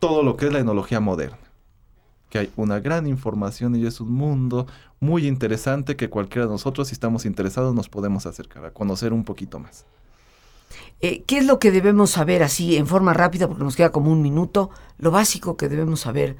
todo 0.00 0.22
lo 0.22 0.36
que 0.36 0.46
es 0.46 0.52
la 0.52 0.58
enología 0.58 0.98
moderna. 1.00 1.38
Que 2.30 2.38
hay 2.38 2.50
una 2.56 2.80
gran 2.80 3.06
información 3.06 3.76
y 3.76 3.86
es 3.86 4.00
un 4.00 4.12
mundo 4.12 4.66
muy 5.00 5.26
interesante 5.26 5.96
que 5.96 6.10
cualquiera 6.10 6.46
de 6.46 6.52
nosotros, 6.52 6.88
si 6.88 6.92
estamos 6.94 7.24
interesados, 7.24 7.74
nos 7.74 7.88
podemos 7.88 8.26
acercar 8.26 8.64
a 8.66 8.70
conocer 8.70 9.12
un 9.12 9.24
poquito 9.24 9.58
más. 9.58 9.86
Eh, 11.00 11.22
¿Qué 11.26 11.38
es 11.38 11.46
lo 11.46 11.58
que 11.58 11.70
debemos 11.70 12.10
saber 12.10 12.42
así 12.42 12.76
en 12.76 12.86
forma 12.86 13.14
rápida, 13.14 13.48
porque 13.48 13.64
nos 13.64 13.74
queda 13.74 13.90
como 13.90 14.12
un 14.12 14.20
minuto, 14.20 14.70
lo 14.98 15.10
básico 15.10 15.56
que 15.56 15.68
debemos 15.68 16.00
saber 16.00 16.36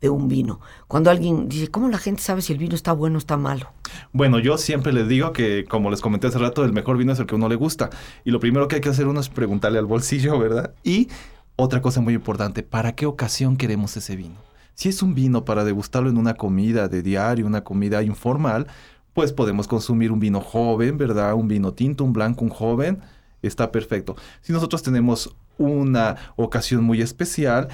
de 0.00 0.10
un 0.10 0.26
vino? 0.26 0.60
Cuando 0.88 1.10
alguien 1.10 1.48
dice, 1.48 1.68
¿cómo 1.68 1.88
la 1.88 1.98
gente 1.98 2.20
sabe 2.20 2.42
si 2.42 2.52
el 2.52 2.58
vino 2.58 2.74
está 2.74 2.92
bueno 2.92 3.14
o 3.14 3.18
está 3.18 3.36
malo? 3.36 3.72
Bueno, 4.12 4.40
yo 4.40 4.58
siempre 4.58 4.92
les 4.92 5.06
digo 5.06 5.32
que, 5.32 5.64
como 5.64 5.90
les 5.90 6.00
comenté 6.00 6.26
hace 6.26 6.38
rato, 6.38 6.64
el 6.64 6.72
mejor 6.72 6.96
vino 6.96 7.12
es 7.12 7.20
el 7.20 7.26
que 7.26 7.36
a 7.36 7.38
uno 7.38 7.48
le 7.48 7.54
gusta. 7.54 7.90
Y 8.24 8.32
lo 8.32 8.40
primero 8.40 8.66
que 8.66 8.76
hay 8.76 8.80
que 8.80 8.88
hacer 8.88 9.06
uno 9.06 9.20
es 9.20 9.28
preguntarle 9.28 9.78
al 9.78 9.86
bolsillo, 9.86 10.36
¿verdad? 10.36 10.74
Y 10.82 11.08
otra 11.54 11.80
cosa 11.80 12.00
muy 12.00 12.14
importante, 12.14 12.64
¿para 12.64 12.96
qué 12.96 13.06
ocasión 13.06 13.56
queremos 13.56 13.96
ese 13.96 14.16
vino? 14.16 14.49
Si 14.80 14.88
es 14.88 15.02
un 15.02 15.14
vino 15.14 15.44
para 15.44 15.62
degustarlo 15.62 16.08
en 16.08 16.16
una 16.16 16.32
comida 16.32 16.88
de 16.88 17.02
diario, 17.02 17.46
una 17.46 17.62
comida 17.62 18.02
informal, 18.02 18.66
pues 19.12 19.30
podemos 19.30 19.68
consumir 19.68 20.10
un 20.10 20.20
vino 20.20 20.40
joven, 20.40 20.96
¿verdad? 20.96 21.34
Un 21.34 21.48
vino 21.48 21.74
tinto, 21.74 22.02
un 22.02 22.14
blanco, 22.14 22.46
un 22.46 22.50
joven, 22.50 22.98
está 23.42 23.72
perfecto. 23.72 24.16
Si 24.40 24.54
nosotros 24.54 24.82
tenemos 24.82 25.36
una 25.58 26.16
ocasión 26.36 26.82
muy 26.82 27.02
especial, 27.02 27.68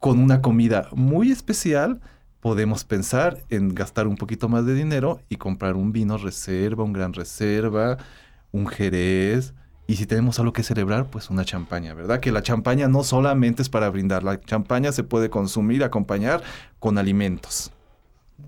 con 0.00 0.18
una 0.18 0.42
comida 0.42 0.88
muy 0.96 1.30
especial, 1.30 2.00
podemos 2.40 2.82
pensar 2.82 3.38
en 3.48 3.72
gastar 3.72 4.08
un 4.08 4.16
poquito 4.16 4.48
más 4.48 4.66
de 4.66 4.74
dinero 4.74 5.20
y 5.28 5.36
comprar 5.36 5.76
un 5.76 5.92
vino 5.92 6.18
reserva, 6.18 6.82
un 6.82 6.92
gran 6.92 7.12
reserva, 7.12 7.98
un 8.50 8.66
jerez. 8.66 9.54
Y 9.92 9.96
si 9.96 10.06
tenemos 10.06 10.38
algo 10.38 10.54
que 10.54 10.62
celebrar, 10.62 11.10
pues 11.10 11.28
una 11.28 11.44
champaña, 11.44 11.92
¿verdad? 11.92 12.18
Que 12.18 12.32
la 12.32 12.42
champaña 12.42 12.88
no 12.88 13.04
solamente 13.04 13.60
es 13.60 13.68
para 13.68 13.90
brindar, 13.90 14.22
la 14.22 14.40
champaña 14.40 14.90
se 14.90 15.04
puede 15.04 15.28
consumir, 15.28 15.84
acompañar 15.84 16.42
con 16.78 16.96
alimentos. 16.96 17.72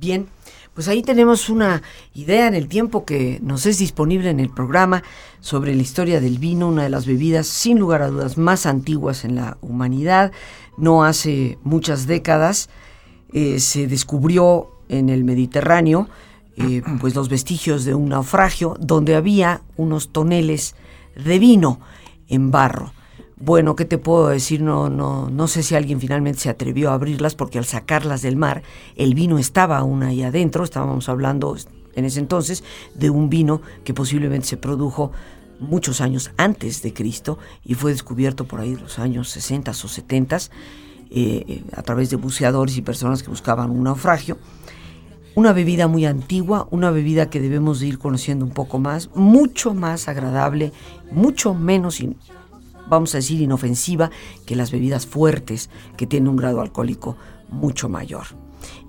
Bien, 0.01 0.27
pues 0.73 0.89
ahí 0.89 1.03
tenemos 1.03 1.51
una 1.51 1.83
idea 2.15 2.47
en 2.47 2.55
el 2.55 2.67
tiempo 2.67 3.05
que 3.05 3.41
nos 3.43 3.67
es 3.67 3.77
disponible 3.77 4.31
en 4.31 4.41
el 4.41 4.49
programa 4.49 5.03
sobre 5.41 5.75
la 5.75 5.83
historia 5.83 6.19
del 6.19 6.39
vino, 6.39 6.67
una 6.67 6.85
de 6.85 6.89
las 6.89 7.05
bebidas 7.05 7.47
sin 7.47 7.79
lugar 7.79 8.01
a 8.01 8.09
dudas 8.09 8.39
más 8.39 8.65
antiguas 8.65 9.27
en 9.27 9.35
la 9.35 9.59
humanidad. 9.61 10.33
No 10.79 11.05
hace 11.05 11.59
muchas 11.63 12.07
décadas 12.07 12.71
eh, 13.35 13.61
se 13.61 13.87
descubrió 13.87 14.71
en 14.89 15.11
el 15.11 15.25
Mediterráneo 15.25 16.09
eh, 16.57 16.81
pues 17.03 17.15
los 17.15 17.29
vestigios 17.29 17.85
de 17.85 17.95
un 17.95 18.09
naufragio 18.09 18.77
donde 18.81 19.15
había 19.15 19.61
unos 19.77 20.11
toneles 20.11 20.75
de 21.17 21.39
vino 21.39 21.81
en 22.29 22.51
barro. 22.51 22.93
Bueno, 23.37 23.77
¿qué 23.77 23.85
te 23.85 23.99
puedo 23.99 24.29
decir? 24.29 24.63
No, 24.63 24.89
no, 24.89 25.29
no 25.29 25.49
sé 25.49 25.63
si 25.63 25.75
alguien 25.75 26.01
finalmente 26.01 26.41
se 26.41 26.51
atrevió 26.51 26.91
a 26.91 26.95
abrirlas 26.95 27.35
porque 27.35 27.59
al 27.59 27.65
sacarlas 27.65 28.23
del 28.23 28.37
mar, 28.37 28.63
el 28.97 29.15
vino 29.15 29.39
estaba 29.39 29.79
aún 29.79 30.03
ahí 30.03 30.23
adentro. 30.23 30.65
Estábamos 30.65 31.09
hablando 31.09 31.57
en 31.95 32.05
ese 32.05 32.21
entonces 32.21 32.65
de 32.95 33.11
un 33.11 33.29
vino 33.29 33.61
que 33.85 33.93
posiblemente 33.93 34.47
se 34.47 34.57
produjo 34.57 35.13
muchos 35.61 36.01
años 36.01 36.31
antes 36.37 36.83
de 36.83 36.93
Cristo 36.93 37.39
y 37.65 37.75
fue 37.75 37.93
descubierto 37.93 38.45
por 38.45 38.61
ahí 38.61 38.77
los 38.77 38.99
años 38.99 39.31
60 39.31 39.71
o 39.71 39.75
70 39.75 40.39
eh, 41.11 41.63
a 41.73 41.83
través 41.83 42.11
de 42.11 42.17
buceadores 42.17 42.77
y 42.77 42.83
personas 42.83 43.23
que 43.23 43.31
buscaban 43.31 43.71
un 43.71 43.85
naufragio. 43.85 44.39
Una 45.37 45.53
bebida 45.53 45.89
muy 45.89 46.07
antigua, 46.07 46.69
una 46.71 46.93
bebida 46.93 47.29
que 47.29 47.41
debemos 47.41 47.81
de 47.81 47.89
ir 47.89 47.99
conociendo 47.99 48.45
un 48.45 48.53
poco 48.53 48.79
más, 48.79 49.11
mucho 49.17 49.75
más 49.75 50.07
agradable, 50.07 50.73
mucho 51.11 51.55
menos 51.55 52.01
vamos 52.87 53.15
a 53.15 53.19
decir, 53.19 53.41
inofensiva 53.41 54.11
que 54.47 54.55
las 54.55 54.71
bebidas 54.71 55.07
fuertes 55.07 55.71
que 55.97 56.07
tienen 56.07 56.29
un 56.29 56.37
grado 56.37 56.61
alcohólico 56.61 57.17
mucho 57.51 57.89
mayor. 57.89 58.27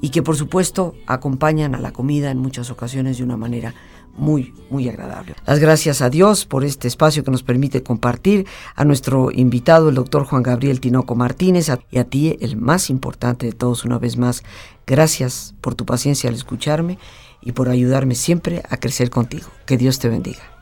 Y 0.01 0.09
que 0.09 0.21
por 0.21 0.35
supuesto 0.35 0.93
acompañan 1.07 1.73
a 1.73 1.79
la 1.79 1.91
comida 1.91 2.29
en 2.29 2.37
muchas 2.37 2.69
ocasiones 2.69 3.17
de 3.17 3.23
una 3.23 3.37
manera 3.37 3.73
muy, 4.17 4.53
muy 4.69 4.87
agradable. 4.89 5.35
Las 5.45 5.59
gracias 5.59 6.01
a 6.01 6.09
Dios 6.09 6.45
por 6.45 6.63
este 6.63 6.87
espacio 6.87 7.23
que 7.23 7.31
nos 7.31 7.43
permite 7.43 7.83
compartir, 7.83 8.45
a 8.75 8.85
nuestro 8.85 9.31
invitado, 9.31 9.89
el 9.89 9.95
doctor 9.95 10.25
Juan 10.25 10.43
Gabriel 10.43 10.79
Tinoco 10.79 11.15
Martínez, 11.15 11.69
y 11.91 11.97
a 11.97 12.03
ti, 12.05 12.37
el 12.41 12.57
más 12.57 12.89
importante 12.89 13.45
de 13.45 13.53
todos, 13.53 13.85
una 13.85 13.97
vez 13.97 14.17
más, 14.17 14.43
gracias 14.87 15.55
por 15.61 15.75
tu 15.75 15.85
paciencia 15.85 16.29
al 16.29 16.35
escucharme 16.35 16.97
y 17.41 17.51
por 17.51 17.69
ayudarme 17.69 18.15
siempre 18.15 18.63
a 18.69 18.77
crecer 18.77 19.09
contigo. 19.09 19.47
Que 19.65 19.77
Dios 19.77 19.99
te 19.99 20.09
bendiga. 20.09 20.54